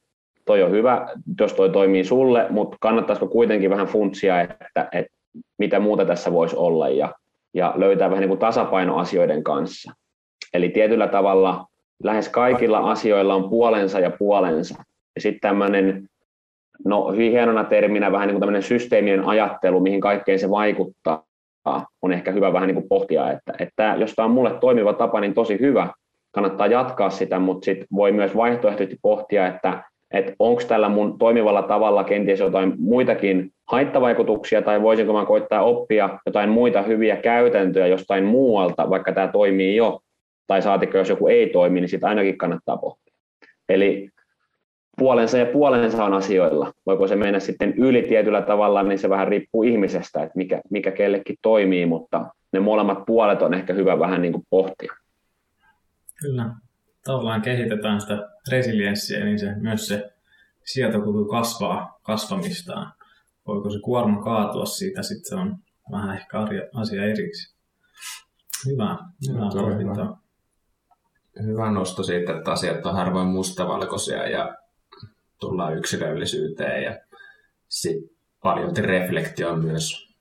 [0.45, 1.07] toi on hyvä,
[1.39, 5.11] jos toi toimii sulle, mutta kannattaisiko kuitenkin vähän funtsia, että, että
[5.57, 7.13] mitä muuta tässä voisi olla ja,
[7.53, 9.91] ja löytää vähän niin kuin tasapaino asioiden kanssa.
[10.53, 11.65] Eli tietyllä tavalla
[12.03, 14.83] lähes kaikilla asioilla on puolensa ja puolensa.
[15.15, 16.07] Ja sitten tämmöinen,
[16.85, 21.23] no hyvin hienona terminä vähän niin kuin tämmöinen systeeminen ajattelu, mihin kaikkeen se vaikuttaa,
[22.01, 25.19] on ehkä hyvä vähän niin kuin pohtia, että, että jos tämä on mulle toimiva tapa,
[25.19, 25.87] niin tosi hyvä,
[26.31, 31.61] kannattaa jatkaa sitä, mutta sitten voi myös vaihtoehtoisesti pohtia, että että onko tällä mun toimivalla
[31.61, 38.23] tavalla kenties jotain muitakin haittavaikutuksia, tai voisinko mä koittaa oppia jotain muita hyviä käytäntöjä jostain
[38.23, 39.99] muualta, vaikka tämä toimii jo,
[40.47, 43.13] tai saatikö jos joku ei toimi, niin sitä ainakin kannattaa pohtia.
[43.69, 44.09] Eli
[44.97, 46.73] puolensa ja puolensa on asioilla.
[46.85, 50.91] Voiko se mennä sitten yli tietyllä tavalla, niin se vähän riippuu ihmisestä, että mikä, mikä
[50.91, 54.93] kellekin toimii, mutta ne molemmat puolet on ehkä hyvä vähän niin kuin pohtia.
[56.21, 56.45] Kyllä
[57.03, 60.13] tavallaan kehitetään sitä resilienssiä, niin se, myös se
[60.65, 62.93] sietokyky kasvaa kasvamistaan.
[63.47, 65.57] Voiko se kuorma kaatua siitä, sitten se on
[65.91, 66.37] vähän ehkä
[66.73, 67.57] asia erikseen.
[68.65, 68.97] Hyvä,
[69.29, 70.15] hyvä Hyvä.
[71.43, 74.55] hyvä nosto siitä, että asiat on harvoin mustavalkoisia ja
[75.41, 76.99] tullaan yksilöllisyyteen ja
[77.67, 78.09] sitten
[78.43, 80.15] paljon reflektio myös,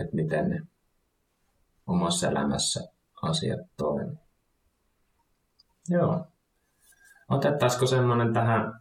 [0.00, 0.62] että miten ne
[1.86, 2.80] omassa elämässä
[3.22, 4.16] asiat toimii.
[5.88, 6.26] Joo.
[7.28, 8.80] Otettaisiko semmoinen tähän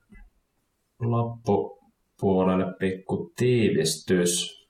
[0.99, 4.65] loppupuolelle pikku tiivistys?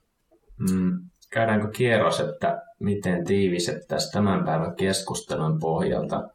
[0.70, 6.28] Mm, käydäänkö kierros, että miten tiivisettäisiin tämän päivän keskustelun pohjalta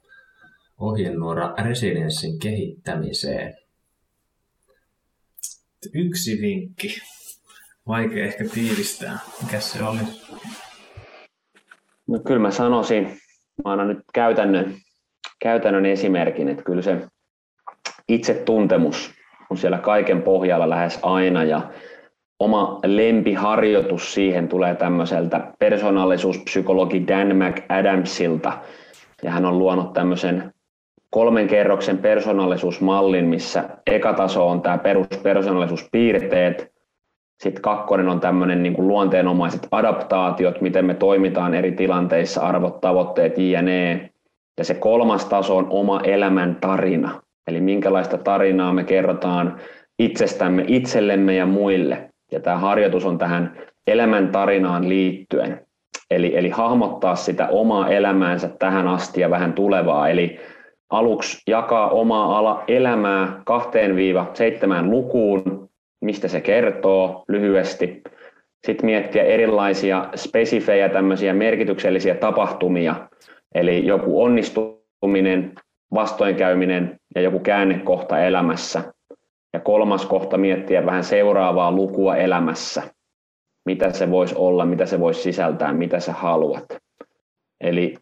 [0.77, 3.60] ohjenuora resilienssin kehittämiseen?
[5.93, 7.01] Yksi vinkki.
[7.87, 9.19] Vaikea ehkä tiivistää.
[9.43, 9.99] Mikä se oli?
[12.07, 13.03] No kyllä mä sanoisin,
[13.63, 14.75] mä annan nyt käytännön
[15.41, 17.07] käytännön esimerkin, että kyllä se
[18.09, 19.11] itsetuntemus
[19.49, 21.71] on siellä kaiken pohjalla lähes aina ja
[22.39, 28.61] oma lempiharjoitus siihen tulee tämmöiseltä persoonallisuuspsykologi Dan McAdamsilta
[29.23, 30.53] ja hän on luonut tämmöisen
[31.11, 36.71] kolmen kerroksen persoonallisuusmallin, missä eka taso on tämä peruspersoonallisuuspiirteet,
[37.41, 43.37] sitten kakkonen on tämmöinen niin kuin luonteenomaiset adaptaatiot, miten me toimitaan eri tilanteissa, arvot, tavoitteet,
[43.37, 44.09] jne.
[44.57, 47.21] Ja se kolmas taso on oma elämän tarina.
[47.47, 49.57] Eli minkälaista tarinaa me kerrotaan
[49.99, 52.09] itsestämme itsellemme ja muille.
[52.31, 53.57] Ja tämä harjoitus on tähän
[53.87, 55.65] elämän tarinaan liittyen.
[56.11, 60.09] Eli, eli hahmottaa sitä omaa elämäänsä tähän asti ja vähän tulevaa.
[60.09, 60.39] Eli
[60.91, 65.69] aluksi jakaa omaa ala elämää kahteen viiva seitsemään lukuun,
[66.01, 68.01] mistä se kertoo lyhyesti.
[68.65, 72.95] Sitten miettiä erilaisia spesifejä tämmöisiä merkityksellisiä tapahtumia,
[73.55, 75.53] Eli joku onnistuminen,
[75.93, 78.93] vastoinkäyminen ja joku käännekohta elämässä.
[79.53, 82.83] Ja kolmas kohta miettiä vähän seuraavaa lukua elämässä.
[83.65, 86.65] Mitä se voisi olla, mitä se voisi sisältää, mitä sä haluat.
[87.61, 87.97] Eli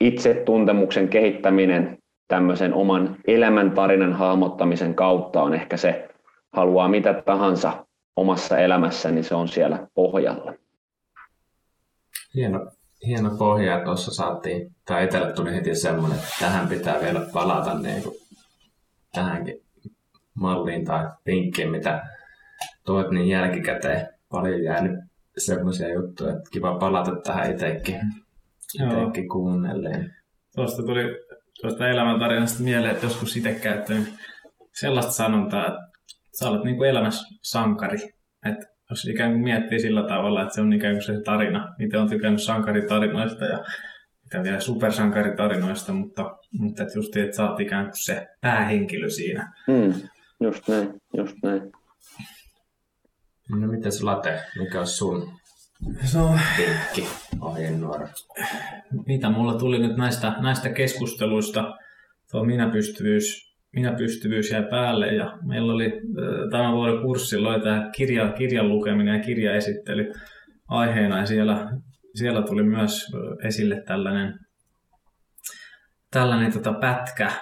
[0.00, 1.98] itsetuntemuksen kehittäminen
[2.28, 6.08] tämmöisen oman elämäntarinan hahmottamisen kautta on ehkä se,
[6.52, 10.54] haluaa mitä tahansa omassa elämässä, niin se on siellä pohjalla.
[12.34, 12.70] Hieno,
[13.06, 17.78] hieno pohja, että tuossa saatiin, tai itselle tuli heti semmoinen, että tähän pitää vielä palata
[17.78, 18.14] niin kuin
[19.12, 19.60] tähänkin
[20.34, 22.02] malliin tai vinkkiin, mitä
[22.84, 24.98] toit niin jälkikäteen paljon jäänyt
[25.38, 28.00] semmoisia juttuja, että kiva palata tähän itsekin,
[28.74, 30.14] itsekin kuunnelleen.
[30.54, 31.02] Tuosta tuli
[31.60, 34.14] tuosta elämäntarinasta mieleen, että joskus itse käyttänyt
[34.80, 35.80] sellaista sanontaa, että
[36.38, 37.98] sä olet niin kuin elämässä sankari.
[38.46, 41.74] Että jos ikään kuin miettii sillä tavalla, että se on ikään kuin se tarina.
[41.78, 43.64] Itse on tykännyt sankaritarinoista ja
[44.24, 49.52] mitä vielä supersankaritarinoista, mutta, mutta että just että sä oot ikään kuin se päähenkilö siinä.
[49.68, 49.94] Mm,
[50.40, 51.72] just näin, just näin.
[53.50, 55.32] No miten Late, mikä on sun
[56.04, 57.08] So, vinkki
[57.40, 58.08] ohjenuora?
[59.06, 61.74] mitä mulla tuli nyt näistä, näistä keskusteluista,
[62.30, 65.92] tuo minäpystyvyys, minäpystyvyys jäi päälle ja meillä oli
[66.50, 70.12] tämän vuoden kurssilla oli tämä kirja, kirjan lukeminen ja kirjaesittely
[70.68, 71.70] aiheena ja siellä,
[72.14, 73.06] siellä tuli myös
[73.44, 74.38] esille tällainen,
[76.10, 77.32] tällainen tota pätkä,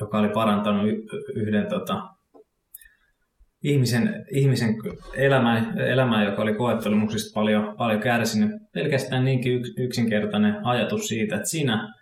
[0.00, 0.86] joka oli parantanut
[1.34, 2.13] yhden tota,
[3.64, 4.74] ihmisen, ihmisen
[5.16, 8.50] elämää, elämää, joka oli koettelemuksista paljon, paljon kärsinyt.
[8.72, 11.94] Pelkästään niinkin yks, yksinkertainen ajatus siitä, että sinä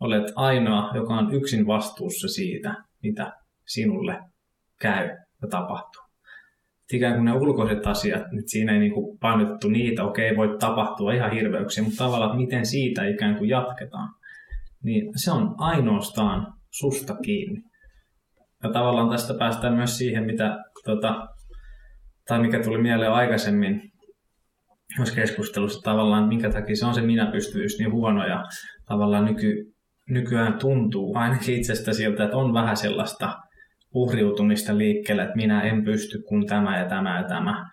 [0.00, 3.32] olet ainoa, joka on yksin vastuussa siitä, mitä
[3.66, 4.18] sinulle
[4.80, 5.08] käy
[5.42, 6.02] ja tapahtuu.
[6.92, 11.32] Ikään kuin ne ulkoiset asiat, nyt siinä ei niin painotettu niitä, okei, voi tapahtua ihan
[11.32, 14.08] hirveyksiä, mutta tavallaan, että miten siitä ikään kuin jatketaan,
[14.82, 17.62] niin se on ainoastaan susta kiinni.
[18.64, 21.26] Ja tavallaan tästä päästään myös siihen, mitä, tota,
[22.28, 23.82] tai mikä tuli mieleen aikaisemmin
[24.98, 28.44] myös keskustelussa tavallaan, minkä takia se on se minäpystyvyys niin huono ja
[28.88, 29.74] tavallaan nyky,
[30.10, 33.34] nykyään tuntuu ainakin itsestä siltä, että on vähän sellaista
[33.94, 37.70] uhriutumista liikkeelle, että minä en pysty kun tämä ja tämä ja tämä.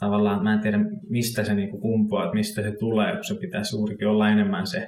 [0.00, 0.78] Tavallaan mä en tiedä,
[1.08, 4.78] mistä se niinku kumpuaa, että mistä se tulee, kun se pitäisi juurikin olla enemmän se,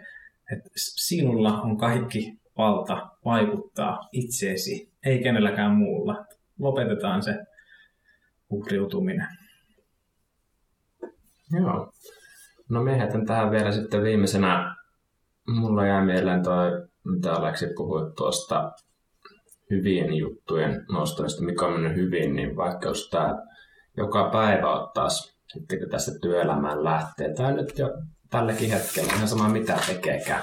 [0.52, 6.24] että sinulla on kaikki valta vaikuttaa itseesi, ei kenelläkään muulla.
[6.58, 7.38] Lopetetaan se
[8.50, 9.28] uhriutuminen.
[11.60, 11.92] Joo.
[12.68, 14.76] No me heitän tähän vielä sitten viimeisenä,
[15.46, 16.70] mulla jäi mieleen toi,
[17.04, 18.72] mitä Aleksi puhui tuosta
[19.70, 23.34] hyvien juttujen nostamista, mikä on mennyt hyvin, niin vaikka jos tämä
[23.96, 27.88] joka päivä ottaisi, sitten kun tästä työelämään lähtee, tai nyt jo
[28.30, 30.42] tälläkin hetkellä, ihan sama mitä tekeekään,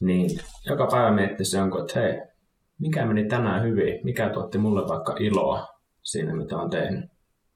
[0.00, 0.30] niin
[0.66, 2.33] joka päivä miettisi jonkun, että hei,
[2.78, 5.68] mikä meni tänään hyvin, mikä tuotti mulle vaikka iloa
[6.02, 7.04] siinä, mitä on tehnyt.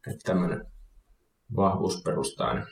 [0.06, 0.66] Että tämmöinen
[1.56, 2.64] vahvuusperustainen.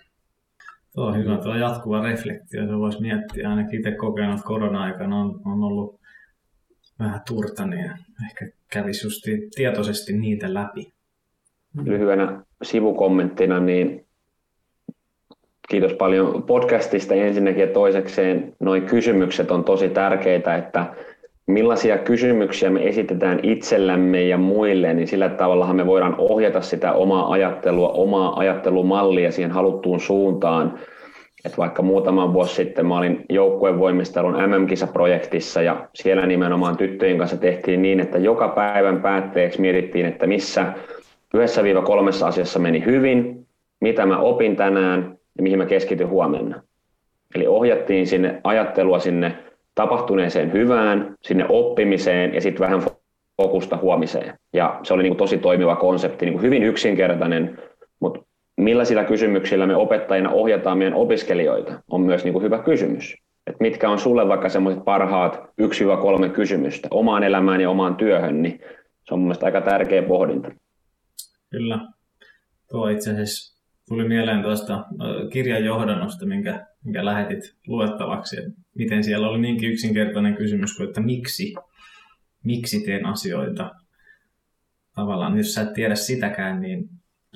[0.95, 3.51] Tuo on hyvä, tuo jatkuva reflektio, se voisi miettiä.
[3.51, 6.01] Ainakin itse kokenut, että korona-aikana on, on ollut
[6.99, 7.93] vähän turta, niin
[8.31, 9.23] ehkä kävisi just
[9.55, 10.93] tietoisesti niitä läpi.
[11.85, 14.07] Lyhyenä sivukommenttina, niin
[15.69, 20.95] kiitos paljon podcastista ensinnäkin ja toisekseen noin kysymykset on tosi tärkeitä, että
[21.47, 27.33] millaisia kysymyksiä me esitetään itsellämme ja muille, niin sillä tavallahan me voidaan ohjata sitä omaa
[27.33, 30.79] ajattelua, omaa ajattelumallia siihen haluttuun suuntaan.
[31.45, 37.83] Et vaikka muutama vuosi sitten mä olin joukkuevoimistelun MM-kisaprojektissa ja siellä nimenomaan tyttöjen kanssa tehtiin
[37.83, 40.73] niin, että joka päivän päätteeksi mietittiin, että missä
[41.35, 43.47] yhdessä viiva kolmessa asiassa meni hyvin,
[43.81, 46.63] mitä mä opin tänään ja mihin mä keskityn huomenna.
[47.35, 49.37] Eli ohjattiin sinne ajattelua sinne
[49.77, 52.83] tapahtuneeseen hyvään, sinne oppimiseen ja sitten vähän
[53.37, 54.35] fokusta huomiseen.
[54.53, 57.59] Ja se oli niin kuin tosi toimiva konsepti, niin kuin hyvin yksinkertainen,
[58.01, 58.20] mutta
[58.57, 63.14] millaisilla kysymyksillä me opettajina ohjataan meidän opiskelijoita, on myös niin kuin hyvä kysymys.
[63.47, 65.37] Et mitkä on sulle vaikka semmoiset parhaat
[66.27, 68.61] 1-3 kysymystä omaan elämään ja omaan työhön, niin
[69.05, 70.51] se on mun mielestä aika tärkeä pohdinta.
[71.51, 71.79] Kyllä.
[72.71, 74.84] Tuo itse asiassa tuli mieleen tuosta
[75.33, 78.38] kirjan johdannosta, minkä, minkä lähetit luettavaksi.
[78.38, 81.54] Että miten siellä oli niinkin yksinkertainen kysymys kuin, että miksi,
[82.45, 83.71] miksi teen asioita.
[84.95, 86.88] Tavallaan, jos sä et tiedä sitäkään, niin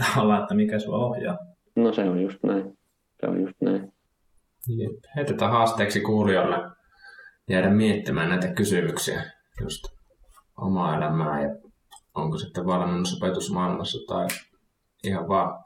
[0.07, 1.39] tavallaan, että mikä sua ohjaa.
[1.77, 2.79] No se on just näin.
[3.21, 3.93] Se on just näin.
[5.17, 6.57] Heitetään haasteeksi kuulijoille
[7.49, 9.23] jäädä miettimään näitä kysymyksiä
[9.61, 9.85] just
[10.57, 11.49] omaa elämää ja
[12.15, 14.27] onko sitten valmennusopetusmaailmassa tai
[15.05, 15.65] ihan vaan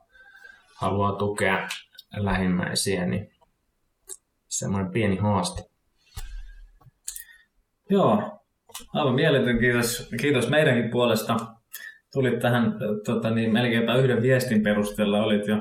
[0.77, 1.69] haluaa tukea
[2.16, 3.34] lähimmäisiä, niin
[4.59, 5.62] semmoinen pieni haaste.
[7.90, 8.40] Joo,
[8.94, 11.36] aivan mieletön kiitos, kiitos meidänkin puolesta.
[12.12, 12.74] Tulit tähän
[13.05, 15.56] tota niin, melkeinpä yhden viestin perusteella olit jo,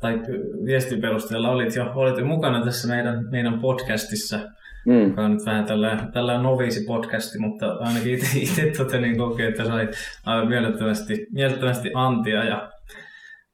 [0.00, 0.20] tai
[0.64, 4.38] viestin perusteella olit jo, olit jo mukana tässä meidän, meidän podcastissa,
[4.86, 5.08] mm.
[5.08, 9.48] joka on nyt vähän tällä, tällä noviisi podcasti, mutta ainakin itse, itse tota, niin kokee,
[9.48, 9.88] että sai
[10.26, 12.70] aivan mielettömästi, mielettömästi antia ja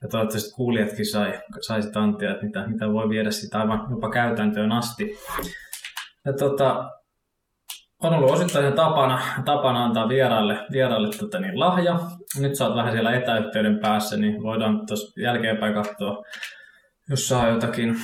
[0.05, 4.10] ja toivottavasti kuulijatkin sai, sai sitä antia, että mitä, mitä voi viedä sitä aivan jopa
[4.10, 5.18] käytäntöön asti.
[6.24, 6.90] Ja tota,
[8.02, 11.98] on ollut osittain tapana, tapana antaa vieraille, vieraille tota niin, lahja.
[12.39, 16.22] Nyt sä oot vähän siellä etäyhteyden päässä, niin voidaan tuossa jälkeenpäin katsoa,
[17.10, 17.97] jos saa jotakin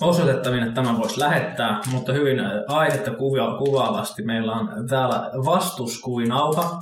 [0.00, 6.80] osoitetta, minne tämän voisi lähettää, mutta hyvin aihetta kuva, kuvaavasti meillä on täällä vastuskuinauha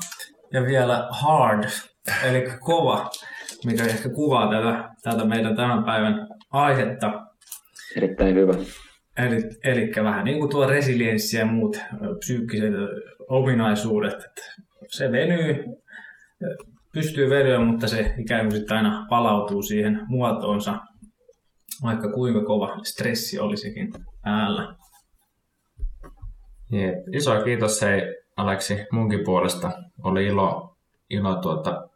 [0.52, 1.64] ja vielä hard
[2.24, 3.10] eli kova,
[3.64, 7.26] mikä ehkä kuvaa tätä, tätä meidän tämän päivän aihetta.
[7.96, 8.54] Erittäin hyvä.
[9.16, 11.80] Eli, eli vähän niin kuin tuo resilienssi ja muut
[12.18, 12.74] psyykkiset
[13.28, 14.14] ominaisuudet.
[14.14, 14.42] Että
[14.88, 15.64] se venyy,
[16.92, 20.78] pystyy venyä, mutta se ikään kuin sitten aina palautuu siihen muotoonsa,
[21.82, 23.92] vaikka kuinka kova stressi olisikin
[24.22, 24.74] päällä.
[26.72, 26.94] Jep.
[27.12, 28.02] Iso kiitos hei
[28.36, 29.70] Aleksi munkin puolesta.
[30.02, 30.76] Oli ilo,
[31.10, 31.88] ilo tuota,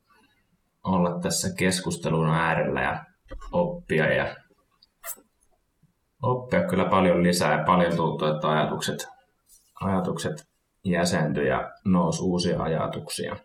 [0.84, 3.04] olla tässä keskustelun äärellä ja
[3.52, 4.36] oppia ja
[6.22, 9.08] oppia kyllä paljon lisää ja paljon tuntuu, että ajatukset,
[9.80, 10.46] ajatukset
[10.84, 13.36] jäsentyi ja nousi uusia ajatuksia.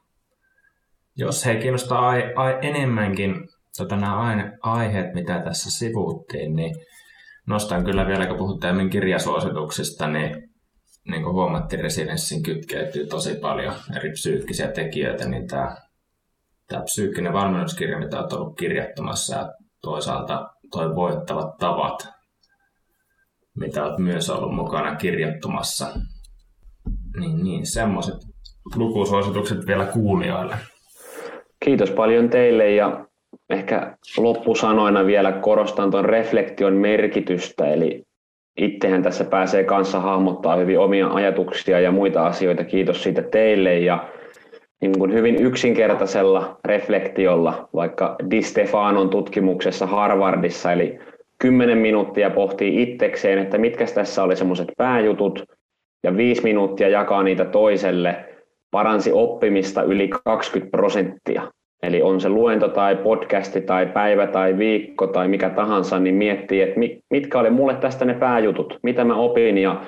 [1.16, 3.34] Jos he kiinnostaa ai, ai, enemmänkin
[3.78, 4.20] tota, nämä
[4.62, 6.76] aiheet, mitä tässä sivuuttiin, niin
[7.48, 10.50] nostan kyllä vielä, kun puhuttiin kirjasuosituksista, niin
[11.10, 15.76] niin kuin huomattiin, resilienssin kytkeytyy tosi paljon eri psyykkisiä tekijöitä, niin tämä,
[16.70, 22.08] tämä psyykkinen valmennuskirja, mitä olet ollut kirjoittamassa ja toisaalta toi voittavat tavat,
[23.58, 25.88] mitä olet myös ollut mukana kirjoittamassa,
[27.20, 28.16] niin, niin semmoiset
[28.76, 30.56] lukusuositukset vielä kuulijoille.
[31.66, 33.06] Kiitos paljon teille ja
[33.50, 38.04] ehkä loppusanoina vielä korostan tuon reflektion merkitystä, eli
[38.58, 42.64] itsehän tässä pääsee kanssa hahmottaa hyvin omia ajatuksia ja muita asioita.
[42.64, 44.10] Kiitos siitä teille ja
[44.82, 51.00] niin kuin hyvin yksinkertaisella reflektiolla, vaikka Di Stefanon tutkimuksessa Harvardissa, eli
[51.42, 55.44] 10 minuuttia pohtii itsekseen, että mitkä tässä oli semmoiset pääjutut,
[56.04, 58.26] ja viisi minuuttia jakaa niitä toiselle,
[58.72, 61.52] paransi oppimista yli 20 prosenttia.
[61.84, 66.62] Eli on se luento tai podcasti tai päivä tai viikko tai mikä tahansa, niin miettii,
[66.62, 66.80] että
[67.10, 69.82] mitkä oli mulle tästä ne pääjutut, mitä mä opin ja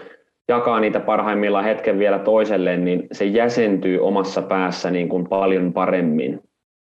[0.52, 6.42] jakaa niitä parhaimmillaan hetken vielä toiselle, niin se jäsentyy omassa päässä niin kuin paljon paremmin.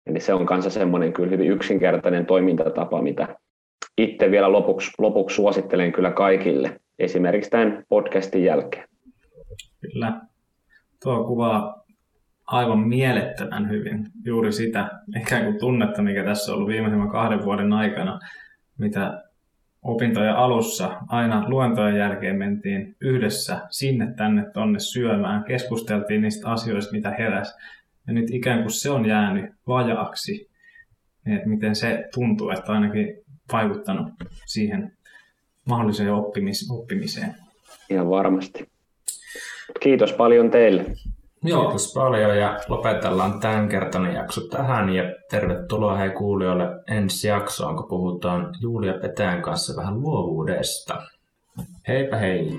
[0.06, 3.28] Eli se on kanssa semmoinen kyllä hyvin yksinkertainen toimintatapa, mitä
[3.98, 8.88] itse vielä lopuksi, lopuksi suosittelen kyllä kaikille, esimerkiksi tämän podcastin jälkeen.
[9.80, 10.20] Kyllä.
[11.02, 11.84] Tuo kuvaa
[12.46, 17.72] aivan mielettömän hyvin juuri sitä ikään kuin tunnetta, mikä tässä on ollut viimeisen kahden vuoden
[17.72, 18.18] aikana,
[18.78, 19.23] mitä
[19.84, 27.10] opintojen alussa aina luentojen jälkeen mentiin yhdessä sinne tänne tonne syömään, keskusteltiin niistä asioista, mitä
[27.10, 27.56] heräs.
[28.06, 30.50] Ja nyt ikään kuin se on jäänyt vajaaksi,
[31.26, 33.14] että miten se tuntuu, että ainakin
[33.52, 34.12] vaikuttanut
[34.46, 34.92] siihen
[35.68, 37.34] mahdolliseen oppimis- oppimiseen.
[37.90, 38.68] Ihan varmasti.
[39.80, 40.84] Kiitos paljon teille.
[41.44, 41.62] Joo.
[41.62, 47.88] Kiitos paljon ja lopetellaan tämän kertainen jakso tähän ja tervetuloa hei kuulijoille ensi jaksoon, kun
[47.88, 51.02] puhutaan Julia Petään kanssa vähän luovuudesta.
[51.88, 52.58] Heipä hei!